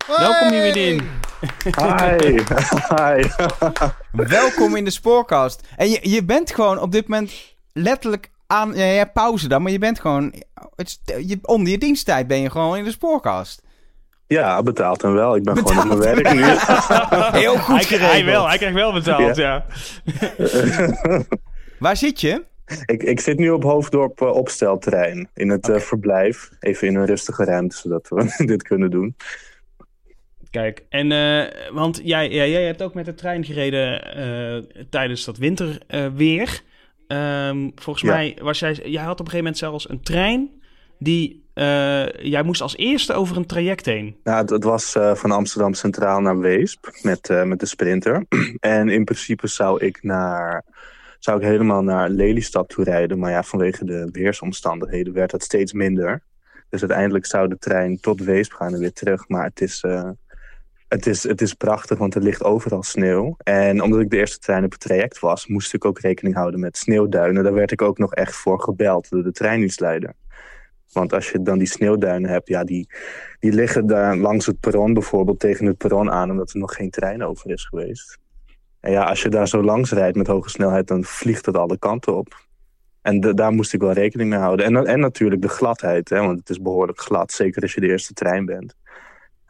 [0.07, 1.01] Welkom Huey Dean.
[1.63, 2.43] Hi.
[2.95, 3.27] Hi.
[4.11, 5.67] Welkom in de Spoorcast.
[5.75, 8.73] En je, je bent gewoon op dit moment letterlijk aan...
[8.73, 10.33] Ja, hebt pauze dan, maar je bent gewoon...
[10.75, 13.61] Het, je, onder je diensttijd ben je gewoon in de spoorkast.
[14.27, 15.35] Ja, betaald hem wel.
[15.35, 16.43] Ik ben gewoon op mijn werk nu.
[17.41, 19.65] Heel goed hij, hij, wel, hij krijgt wel betaald, ja.
[21.79, 22.43] Waar zit je?
[22.85, 25.29] Ik, ik zit nu op Hoofddorp uh, opstelterrein.
[25.33, 26.49] In het uh, verblijf.
[26.59, 29.15] Even in een rustige ruimte, zodat we dit kunnen doen.
[30.49, 35.37] Kijk, en uh, want jij, ja, jij hebt ook met de trein gereden tijdens dat
[35.37, 36.61] winterweer.
[37.13, 40.49] Um, volgens mij was jij, jij had op een gegeven moment zelfs een trein
[40.99, 44.15] die, uh, jij moest als eerste over een traject heen.
[44.23, 48.25] Nou, het, het was uh, van Amsterdam Centraal naar Weesp met, uh, met de Sprinter.
[48.59, 50.63] en in principe zou ik naar,
[51.19, 53.19] zou ik helemaal naar Lelystad toe rijden.
[53.19, 56.21] Maar ja, vanwege de weersomstandigheden werd dat steeds minder.
[56.69, 59.27] Dus uiteindelijk zou de trein tot Weesp gaan en weer terug.
[59.27, 59.83] Maar het is,
[60.93, 63.35] het is, het is prachtig, want er ligt overal sneeuw.
[63.37, 66.59] En omdat ik de eerste trein op het traject was, moest ik ook rekening houden
[66.59, 67.43] met sneeuwduinen.
[67.43, 70.13] Daar werd ik ook nog echt voor gebeld door de treindienstleider.
[70.91, 72.89] Want als je dan die sneeuwduinen hebt, ja, die,
[73.39, 76.89] die liggen daar langs het perron bijvoorbeeld tegen het perron aan, omdat er nog geen
[76.89, 78.17] trein over is geweest.
[78.79, 81.77] En ja, als je daar zo langs rijdt met hoge snelheid, dan vliegt het alle
[81.77, 82.41] kanten op.
[83.01, 84.65] En daar moest ik wel rekening mee houden.
[84.65, 87.87] En, en natuurlijk de gladheid, hè, want het is behoorlijk glad, zeker als je de
[87.87, 88.75] eerste trein bent.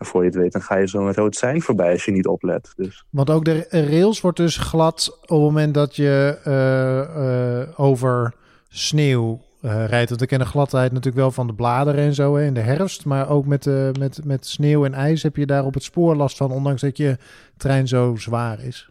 [0.04, 2.28] En voor je het weet, dan ga je zo'n rood sein voorbij als je niet
[2.28, 2.74] oplet.
[2.76, 3.06] Dus.
[3.10, 8.34] Want ook de rails wordt dus glad op het moment dat je uh, uh, over
[8.68, 10.10] sneeuw uh, rijdt.
[10.10, 12.60] Want ik ken de gladheid natuurlijk wel van de bladeren en zo hè, in de
[12.60, 13.06] herfst.
[13.06, 13.66] Maar ook met,
[14.00, 16.98] met, met sneeuw en ijs heb je daar op het spoor last van, ondanks dat
[16.98, 17.18] je
[17.58, 18.90] trein zo zwaar is.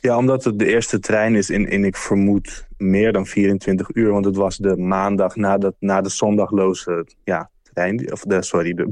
[0.00, 4.12] Ja, omdat het de eerste trein is in, in ik vermoed meer dan 24 uur.
[4.12, 8.12] Want het was de maandag na de, na de zondagloze ja, trein.
[8.12, 8.86] Of de, sorry, de,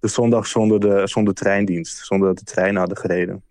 [0.00, 2.06] de zondag zonder, de, zonder treindienst.
[2.06, 3.42] Zonder dat de treinen hadden gereden.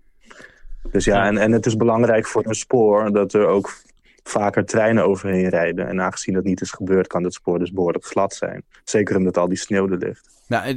[0.91, 3.73] Dus ja, en, en het is belangrijk voor een spoor dat er ook
[4.23, 5.87] vaker treinen overheen rijden.
[5.87, 8.63] En aangezien dat niet is gebeurd, kan het spoor dus behoorlijk glad zijn.
[8.83, 10.29] Zeker omdat al die sneeuw er ligt.
[10.47, 10.73] Nou,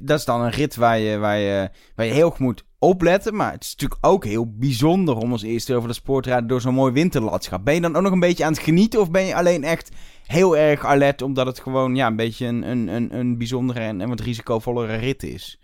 [0.00, 3.36] dat is dan een rit waar je, waar je, waar je heel goed moet opletten.
[3.36, 6.48] Maar het is natuurlijk ook heel bijzonder om als eerste over de spoor te rijden
[6.48, 7.64] door zo'n mooi winterlandschap.
[7.64, 9.90] Ben je dan ook nog een beetje aan het genieten of ben je alleen echt
[10.30, 14.08] heel erg alert omdat het gewoon ja, een beetje een, een, een, een bijzondere en,
[14.08, 15.60] wat risicovollere rit is?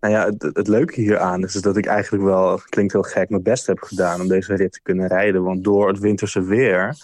[0.00, 3.42] Nou ja, het, het leuke hieraan is dat ik eigenlijk wel, klinkt heel gek, mijn
[3.42, 5.42] best heb gedaan om deze rit te kunnen rijden.
[5.42, 6.96] Want door het winterse weer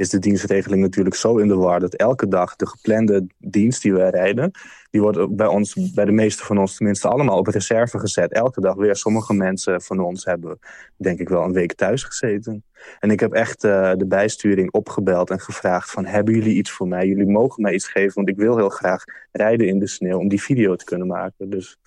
[0.00, 3.92] is de dienstregeling natuurlijk zo in de war dat elke dag de geplande dienst die
[3.92, 4.50] wij rijden,
[4.90, 8.32] die wordt bij ons, bij de meeste van ons tenminste, allemaal op reserve gezet.
[8.32, 8.96] Elke dag weer.
[8.96, 10.58] Sommige mensen van ons hebben,
[10.96, 12.64] denk ik wel, een week thuis gezeten.
[12.98, 16.88] En ik heb echt uh, de bijsturing opgebeld en gevraagd van, hebben jullie iets voor
[16.88, 17.06] mij?
[17.06, 20.28] Jullie mogen mij iets geven, want ik wil heel graag rijden in de sneeuw om
[20.28, 21.50] die video te kunnen maken.
[21.50, 21.78] Dus,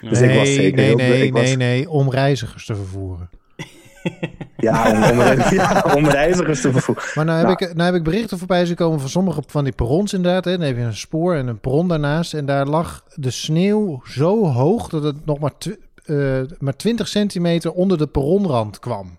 [0.00, 1.42] dus nee, ik was zeker nee, heel nee, was...
[1.42, 3.30] nee, nee, om reizigers te vervoeren.
[4.56, 5.18] Ja, om, om,
[5.58, 7.04] ja, om reizigers te vervoeren.
[7.14, 7.70] Maar nou heb, nou.
[7.70, 10.44] Ik, nou heb ik berichten voorbij gekomen van sommige van die perrons inderdaad.
[10.44, 10.50] Hè.
[10.50, 12.34] Dan heb je een spoor en een perron daarnaast.
[12.34, 15.52] En daar lag de sneeuw zo hoog dat het nog maar,
[16.06, 19.16] uh, maar 20 centimeter onder de perronrand kwam.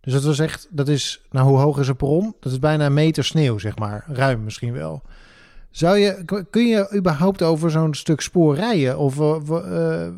[0.00, 2.34] Dus dat was echt, dat is, nou hoe hoog is een perron?
[2.40, 4.04] Dat is bijna een meter sneeuw, zeg maar.
[4.08, 5.02] Ruim misschien wel.
[5.70, 8.98] Zou je, kun je überhaupt over zo'n stuk spoor rijden?
[8.98, 10.08] Of uh, uh,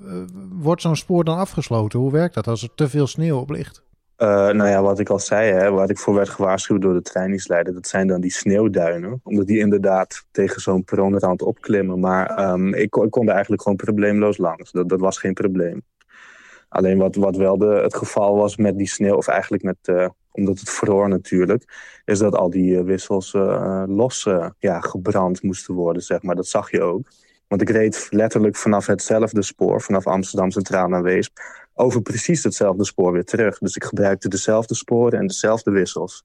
[0.53, 1.99] wordt zo'n spoor dan afgesloten?
[1.99, 3.83] Hoe werkt dat als er te veel sneeuw op ligt?
[4.19, 7.03] Uh, nou ja, wat ik al zei, hè, waar ik voor werd gewaarschuwd door de
[7.03, 9.21] trainingsleider, dat zijn dan die sneeuwduinen.
[9.23, 12.01] Omdat die inderdaad tegen zo'n perronrand opklimmen.
[12.01, 14.73] Maar um, ik, ik, kon er eigenlijk gewoon probleemloos langs.
[14.73, 15.83] Dat, dat was geen probleem.
[16.69, 20.09] Alleen wat, wat wel de, het geval was met die sneeuw, of eigenlijk met, uh,
[20.33, 21.65] omdat het vroor natuurlijk,
[22.05, 23.33] is dat al die uh, wissels
[23.87, 26.35] los ja, gebrand moesten worden, zeg maar.
[26.35, 27.09] Dat zag je ook.
[27.49, 31.39] Want ik reed letterlijk vanaf hetzelfde spoor, vanaf Amsterdam Centraal naar Weesp,
[31.75, 33.59] over precies hetzelfde spoor weer terug.
[33.59, 36.25] Dus ik gebruikte dezelfde sporen en dezelfde wissels.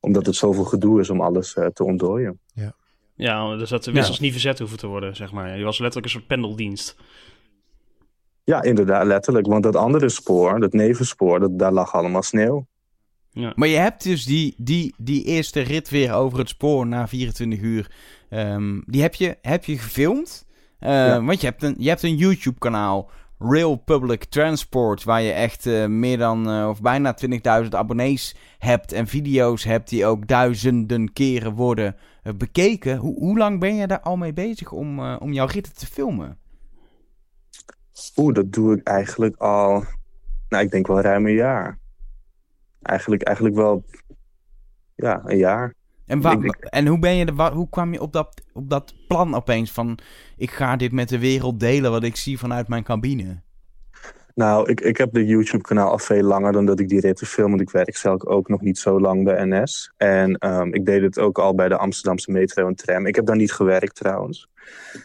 [0.00, 2.38] Omdat het zoveel gedoe is om alles uh, te ontdooien.
[2.54, 2.74] Ja.
[3.14, 4.22] ja, dus dat de wissels ja.
[4.22, 5.58] niet verzet hoeven te worden, zeg maar.
[5.58, 6.96] Je was letterlijk een soort pendeldienst.
[8.44, 9.46] Ja, inderdaad, letterlijk.
[9.46, 12.66] Want dat andere spoor, dat nevenspoor, dat, daar lag allemaal sneeuw.
[13.32, 13.52] Ja.
[13.54, 17.60] Maar je hebt dus die, die, die eerste rit weer over het spoor na 24
[17.60, 17.90] uur.
[18.30, 20.46] Um, die heb je, heb je gefilmd.
[20.80, 21.22] Uh, ja.
[21.22, 23.10] Want je hebt een, je hebt een YouTube-kanaal.
[23.42, 27.16] Rail Public Transport, waar je echt uh, meer dan uh, of bijna
[27.62, 32.96] 20.000 abonnees hebt en video's hebt die ook duizenden keren worden uh, bekeken.
[32.96, 36.38] Ho hoe lang ben je daar al mee bezig om, om jouw ritten te filmen?
[38.16, 39.84] Oeh, dat doe ik eigenlijk al,
[40.48, 41.78] nou ik denk wel ruim een jaar.
[42.82, 43.84] Eigenlijk, eigenlijk wel,
[44.94, 45.74] ja, een jaar.
[46.10, 46.22] En,
[46.60, 49.98] en hoe, ben je de, hoe kwam je op dat, op dat plan opeens van...
[50.36, 53.42] ik ga dit met de wereld delen wat ik zie vanuit mijn cabine?
[54.34, 57.48] Nou, ik, ik heb de YouTube-kanaal al veel langer dan dat ik die ritten film.
[57.48, 59.92] Want ik werk zelf ook nog niet zo lang bij NS.
[59.96, 63.06] En um, ik deed het ook al bij de Amsterdamse metro en tram.
[63.06, 64.48] Ik heb daar niet gewerkt trouwens.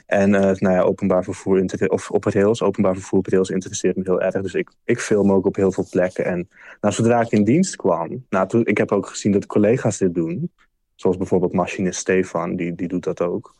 [0.05, 4.03] En uh, nou ja, openbaar vervoer, of op rails, openbaar vervoer op rails interesseert me
[4.05, 4.41] heel erg.
[4.41, 6.25] Dus ik, ik film ook op heel veel plekken.
[6.25, 6.49] En
[6.81, 10.13] nou, zodra ik in dienst kwam, nou, toen, ik heb ook gezien dat collega's dit
[10.13, 10.51] doen.
[10.95, 13.55] Zoals bijvoorbeeld machinist Stefan, die, die doet dat ook.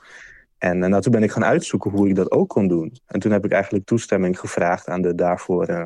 [0.58, 2.98] En uh, nou, toen ben ik gaan uitzoeken hoe ik dat ook kon doen.
[3.06, 5.86] En toen heb ik eigenlijk toestemming gevraagd aan de daarvoor uh,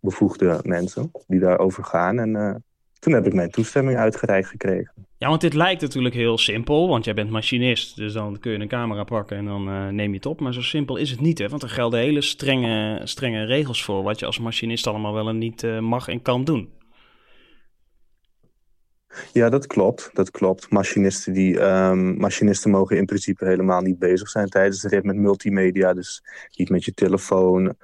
[0.00, 2.18] bevoegde mensen die daarover gaan.
[2.18, 2.54] En uh,
[2.98, 4.92] toen heb ik mijn toestemming uitgereikt gekregen.
[5.18, 7.96] Ja, want dit lijkt natuurlijk heel simpel, want jij bent machinist.
[7.96, 10.40] Dus dan kun je een camera pakken en dan neem je het op.
[10.40, 11.48] Maar zo simpel is het niet, hè?
[11.48, 14.02] Want er gelden hele strenge, strenge regels voor...
[14.02, 16.68] wat je als machinist allemaal wel en niet mag en kan doen.
[19.32, 20.10] Ja, dat klopt.
[20.12, 20.70] Dat klopt.
[20.70, 25.16] Machinisten, die, um, machinisten mogen in principe helemaal niet bezig zijn tijdens de rit met
[25.16, 25.94] multimedia.
[25.94, 26.22] Dus
[26.56, 27.74] niet met je telefoon.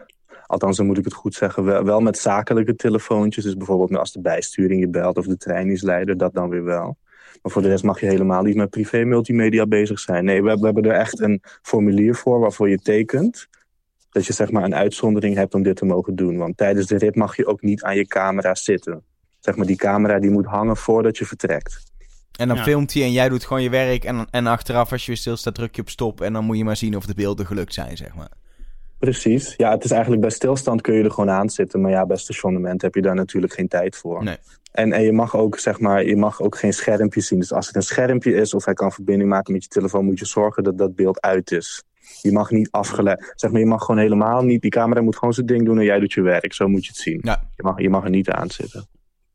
[0.46, 1.84] Althans, dan moet ik het goed zeggen.
[1.84, 3.44] Wel, met zakelijke telefoontjes.
[3.44, 6.64] Dus bijvoorbeeld als de bijsturing je belt of de trein is leider, dat dan weer
[6.64, 6.96] wel.
[7.42, 10.24] Maar voor de rest mag je helemaal niet met privé multimedia bezig zijn.
[10.24, 13.48] Nee, we, we hebben er echt een formulier voor waarvoor je tekent
[14.10, 16.36] dat je zeg maar een uitzondering hebt om dit te mogen doen.
[16.36, 19.04] Want tijdens de rit mag je ook niet aan je camera zitten
[19.40, 21.88] zeg maar, die camera die moet hangen voordat je vertrekt.
[22.38, 24.04] En dan filmt hij en jij doet gewoon je werk.
[24.04, 26.20] En, en achteraf, als je weer stilstaat, druk je op stop.
[26.20, 28.30] En dan moet je maar zien of de beelden gelukt zijn, zeg maar.
[28.98, 29.54] Precies.
[29.56, 31.80] Ja, het is eigenlijk bij stilstand kun je er gewoon aan zitten.
[31.80, 34.24] Maar ja, bij stationnement heb je daar natuurlijk geen tijd voor.
[34.24, 34.36] Nee.
[34.72, 37.38] En, en je mag ook, zeg maar, je mag ook geen schermpje zien.
[37.38, 40.18] Dus als het een schermpje is of hij kan verbinding maken met je telefoon, moet
[40.18, 41.82] je zorgen dat dat beeld uit is.
[42.22, 43.32] Je mag niet afgeleid.
[43.34, 44.62] Zeg maar, je mag gewoon helemaal niet.
[44.62, 46.52] Die camera moet gewoon zijn ding doen en jij doet je werk.
[46.52, 47.20] Zo moet je het zien.
[47.22, 47.42] Ja.
[47.56, 48.86] Je, mag, je mag er niet aan zitten.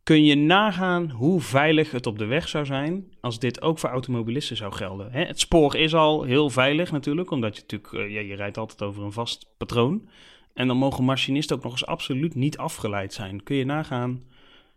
[0.05, 3.89] Kun je nagaan hoe veilig het op de weg zou zijn als dit ook voor
[3.89, 5.11] automobilisten zou gelden?
[5.11, 8.57] Hè, het spoor is al heel veilig natuurlijk, omdat je natuurlijk, eh, ja, je rijdt
[8.57, 10.09] altijd over een vast patroon.
[10.53, 13.43] En dan mogen machinisten ook nog eens absoluut niet afgeleid zijn.
[13.43, 14.23] Kun je nagaan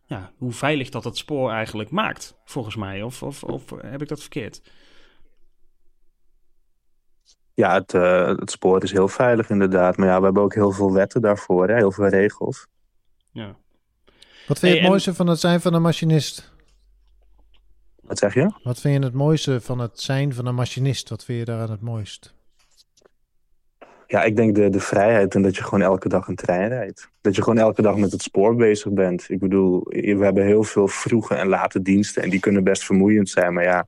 [0.05, 3.03] ja, hoe veilig dat het spoor eigenlijk maakt, volgens mij?
[3.03, 4.62] Of, of, of heb ik dat verkeerd?
[7.55, 9.97] Ja, het, eh, het spoor is heel veilig inderdaad.
[9.97, 11.68] Maar ja, we hebben ook heel veel wetten daarvoor.
[11.68, 11.74] Hè?
[11.74, 12.66] Heel veel regels.
[13.33, 13.57] Ja.
[14.49, 16.53] Wat vind je Hey, het en- mooiste van het zijn van een machinist?
[18.01, 18.51] Wat zeg je?
[18.62, 21.09] Wat vind je het mooiste van het zijn van een machinist?
[21.09, 22.34] Wat vind je daaraan het mooist?
[24.07, 27.11] Ja, ik denk de, de vrijheid en dat je gewoon elke dag een trein rijdt.
[27.20, 29.30] Dat je gewoon elke dag met het spoor bezig bent.
[29.30, 33.28] Ik bedoel, we hebben heel veel vroege en late diensten en die kunnen best vermoeiend
[33.28, 33.53] zijn.
[33.55, 33.86] Maar ja,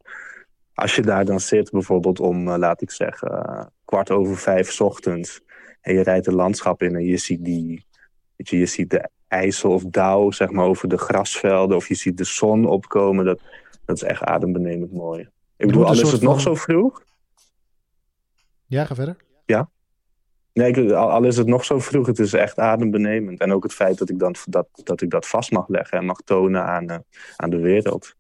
[0.75, 4.81] als je daar dan zit, bijvoorbeeld om, eh, laat ik zeggen, kwart over vijf 's
[4.81, 5.41] ochtends.
[5.81, 7.87] En je rijdt een landschap in en je ziet die,
[8.37, 11.77] weet je, je ziet de IJssel of dauw, zeg maar, over de grasvelden.
[11.77, 13.25] Of je ziet de zon opkomen.
[13.25, 13.41] Dat,
[13.85, 15.29] dat is echt adembenemend mooi.
[15.57, 17.03] Ik bedoel, al is het nog zo vroeg.
[18.67, 19.17] Ja, ga verder.
[20.53, 23.41] Nee, ik- al, al is het nog zo vroeg, het is echt adembenemend.
[23.41, 26.05] En ook het feit dat ik, dan, dat, dat, ik dat vast mag leggen en
[26.05, 26.99] mag tonen aan, eh,
[27.37, 28.15] aan de wereld.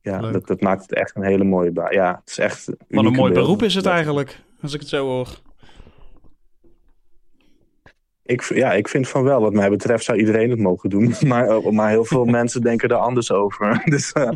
[0.00, 1.92] Ja, dat, dat maakt het echt een hele mooie baan.
[1.92, 2.66] Ja, het is echt.
[2.88, 3.90] Wat een mooi beroep is het Ja.
[3.92, 5.28] eigenlijk, als ik het zo hoor.
[8.24, 9.40] Ik, ja, ik vind van wel.
[9.40, 11.14] Wat mij betreft zou iedereen het mogen doen.
[11.26, 13.82] Maar, eh, maar heel veel mensen denken er anders over.
[13.84, 14.30] Dus eh,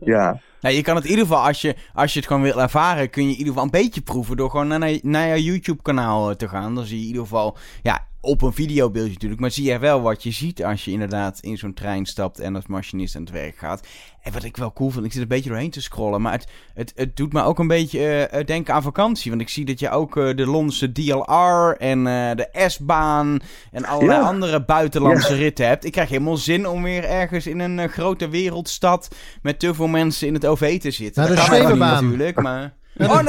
[0.00, 0.40] ja.
[0.60, 3.10] Nou, je kan het in ieder geval, als je, als je het gewoon wil ervaren,
[3.10, 6.36] kun je in ieder geval een beetje proeven door gewoon naar, naar je YouTube-kanaal eh,
[6.36, 6.74] te gaan.
[6.74, 10.00] Dan zie je in ieder geval, ja, op een videobeeldje natuurlijk, maar zie je wel
[10.00, 13.30] wat je ziet als je inderdaad in zo'n trein stapt en als machinist aan het
[13.30, 13.86] werk gaat.
[14.22, 16.46] En wat ik wel cool vind, ik zit een beetje doorheen te scrollen, maar het,
[16.74, 19.30] het, het doet me ook een beetje eh, eh, denken aan vakantie.
[19.30, 23.40] Want ik zie dat je ook eh, de Londense DLR en eh, de S-baan
[23.72, 24.26] en allerlei Ja.
[24.26, 25.84] andere buitenlandse ritten hebt.
[25.84, 30.26] Ik krijg helemaal zin om weer ergens in een grote wereldstad met te veel mensen
[30.26, 31.22] in het OV te zitten.
[31.22, 32.74] Naar de Dat kan natuurlijk, maar...
[32.94, 33.22] Naar Oh, de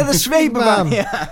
[0.52, 0.96] naar de.
[0.96, 1.30] Ja.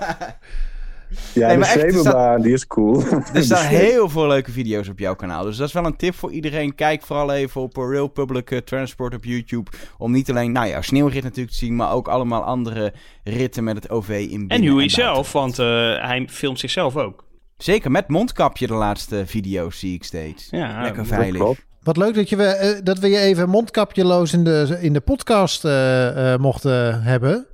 [1.33, 3.03] Ja, Nee, de zwevenbaan, die is cool.
[3.33, 5.43] Er staan heel veel leuke video's op jouw kanaal.
[5.43, 6.75] Dus dat is wel een tip voor iedereen.
[6.75, 9.71] Kijk vooral even op eh, Real Public eh, Transport op YouTube.
[9.97, 12.93] Om niet alleen, nou ja, sneeuwrit natuurlijk te zien, maar ook allemaal andere
[13.23, 15.65] ritten met het OV in binnen En Huey zelf, want eh,
[16.07, 17.23] hij filmt zichzelf ook.
[17.57, 20.47] Zeker, met mondkapje de laatste video's zie ik steeds.
[20.49, 21.41] Ja, Lekker veilig.
[21.41, 21.65] klopt.
[21.83, 25.65] Wat leuk dat, je we, dat we je even mondkapjeloos in de, in de podcast
[25.65, 27.45] eh, eh, mochten hebben.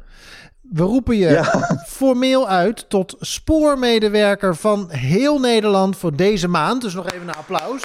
[0.72, 1.44] We roepen je Ja.
[1.88, 6.82] formeel uit tot spoormedewerker van heel Nederland voor deze maand.
[6.82, 7.84] Dus nog even een applaus.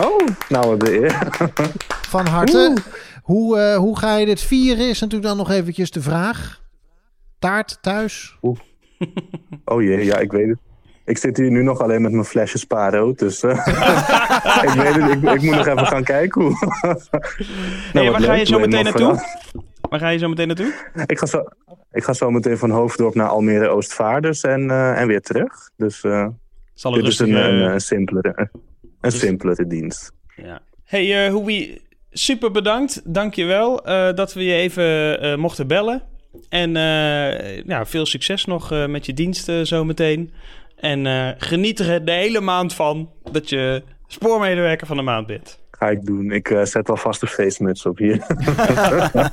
[0.00, 1.28] Oh, nou wat de eer.
[2.08, 2.76] Van harte.
[3.22, 6.60] Hoe, eh, hoe ga je dit vieren is natuurlijk dan nog eventjes de vraag.
[7.38, 8.36] Taart thuis?
[9.64, 10.58] Oh jee, ja, ik weet het.
[11.04, 13.50] Ik zit hier nu nog alleen met mijn flesje Sparo, dus eh,
[14.62, 16.54] ik weet het, ik, ik moet nog even gaan kijken hoe.
[17.92, 19.20] Nou, waar ga je zo meteen naartoe?
[19.88, 20.74] Waar ga je zo meteen naartoe?
[21.06, 21.44] Ik ga, zo,
[21.92, 25.70] ik ga zo meteen van Hoofddorp naar Almere Oostvaarders en, eh, en weer terug.
[25.76, 26.26] Dus eh,
[26.74, 27.48] Zal het dit is een, rustig...
[27.48, 28.50] een, eh, een simpelere,
[29.00, 30.12] een simpelere dienst.
[30.36, 30.60] Ja.
[30.84, 33.02] Hey, eh Howie, super bedankt.
[33.04, 36.02] Dankjewel eh dat we je even eh, mochten bellen.
[36.48, 40.32] En eh, ja, veel succes nog eh, met je diensten zometeen.
[40.76, 45.58] En eh, geniet er de hele maand van dat je spoormedewerker van de maand bent.
[45.78, 46.30] Ga ik doen.
[46.30, 48.16] Ik eh, zet alvast de feestmuts op hier.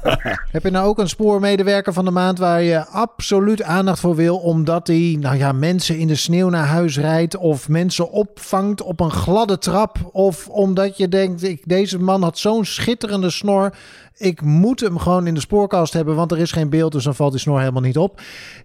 [0.52, 4.38] Heb je nou ook een spoormedewerker van de maand waar je absoluut aandacht voor wil,
[4.38, 9.00] omdat hij nou ja, mensen in de sneeuw naar huis rijdt of mensen opvangt op
[9.00, 13.74] een gladde trap of omdat je denkt, ik, deze man had zo'n schitterende snor,
[14.18, 17.16] ik moet hem gewoon in de spoorkast hebben, want er is geen beeld, dus dan
[17.16, 18.22] valt die snor helemaal niet op.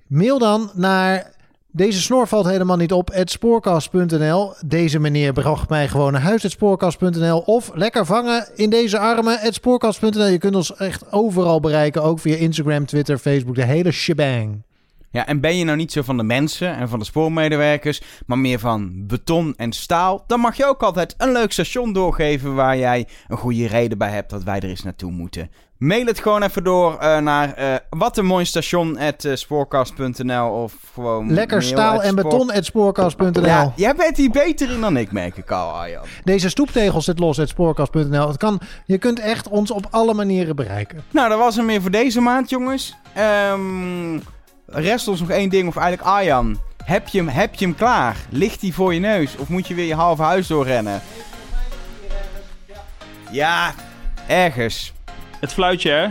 [0.07, 1.37] Mail dan naar
[1.79, 3.09] deze snor valt helemaal niet op.
[3.12, 4.53] Het spoorkast.nl.
[4.66, 6.43] Deze meneer bracht mij gewoon naar huis.
[6.43, 7.39] Het spoorkast.nl.
[7.39, 9.39] Of lekker vangen in deze armen.
[9.39, 10.26] Het spoorkast.nl.
[10.26, 12.03] Je kunt ons echt overal bereiken.
[12.03, 13.55] Ook via Instagram, Twitter, Facebook.
[13.55, 14.62] De hele shebang.
[15.11, 18.39] Ja, en ben je nou niet zo van de mensen en van de spoormedewerkers, maar
[18.39, 22.79] meer van beton en staal, dan mag je ook altijd een leuk station doorgeven waar
[22.79, 25.51] jij een goede reden bij hebt dat wij er eens naartoe moeten.
[25.79, 30.74] Mail het gewoon even door eh, naar eh wat een mooi station at, spoorkast.nl of
[30.95, 32.51] gewoon Lekker staal at en beton.
[32.61, 33.45] Spoorkast.nl.
[33.45, 36.05] Ja, jij bent hier beter in dan ik, merk ik al, Arjan.
[36.24, 37.37] Deze stoeptegel zit los.
[37.37, 38.29] Het spoorkast.nl.
[38.29, 41.05] Het kan, je kunt echt ons op alle manieren bereiken.
[41.11, 42.97] Nou, dat was hem weer voor deze maand, jongens.
[43.14, 44.18] Ehm
[44.70, 46.61] rest ons nog één ding, of eigenlijk Arjan.
[46.85, 48.16] Heb je, hem, heb je hem klaar?
[48.31, 49.37] Ligt hij voor je neus?
[49.37, 51.01] Of moet je weer je halve huis doorrennen?
[53.31, 53.74] Ja,
[54.26, 54.93] ergens.
[55.41, 56.09] Het fluitje, hè?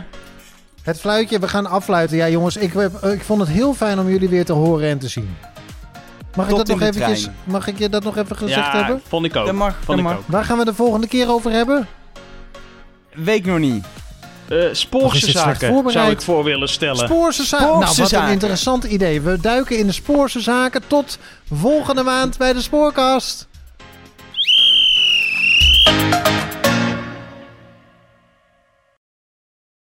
[0.82, 2.18] Het fluitje, we gaan affluiten.
[2.18, 2.74] Ja, jongens, ik,
[3.04, 5.38] ik vond het heel fijn om jullie weer te horen en te zien.
[6.36, 9.02] Mag, ik dat, nog eventjes, mag ik je dat nog even gezegd ja, hebben?
[9.08, 9.46] vond ik ook.
[9.46, 10.08] Dat mag, vond ik.
[10.08, 10.24] Ook.
[10.26, 11.88] Waar gaan we de volgende keer over hebben?
[13.14, 13.86] Weet nog niet.
[14.50, 16.98] Eh, spoorse zaken zou ik voor willen stellen.
[16.98, 17.80] Spoorse zaken.
[17.80, 19.22] Nou, wat een interessant idee.
[19.22, 20.82] We duiken in de spoorse zaken.
[20.88, 21.18] Tot
[21.54, 23.48] volgende maand bij de Spoorkast.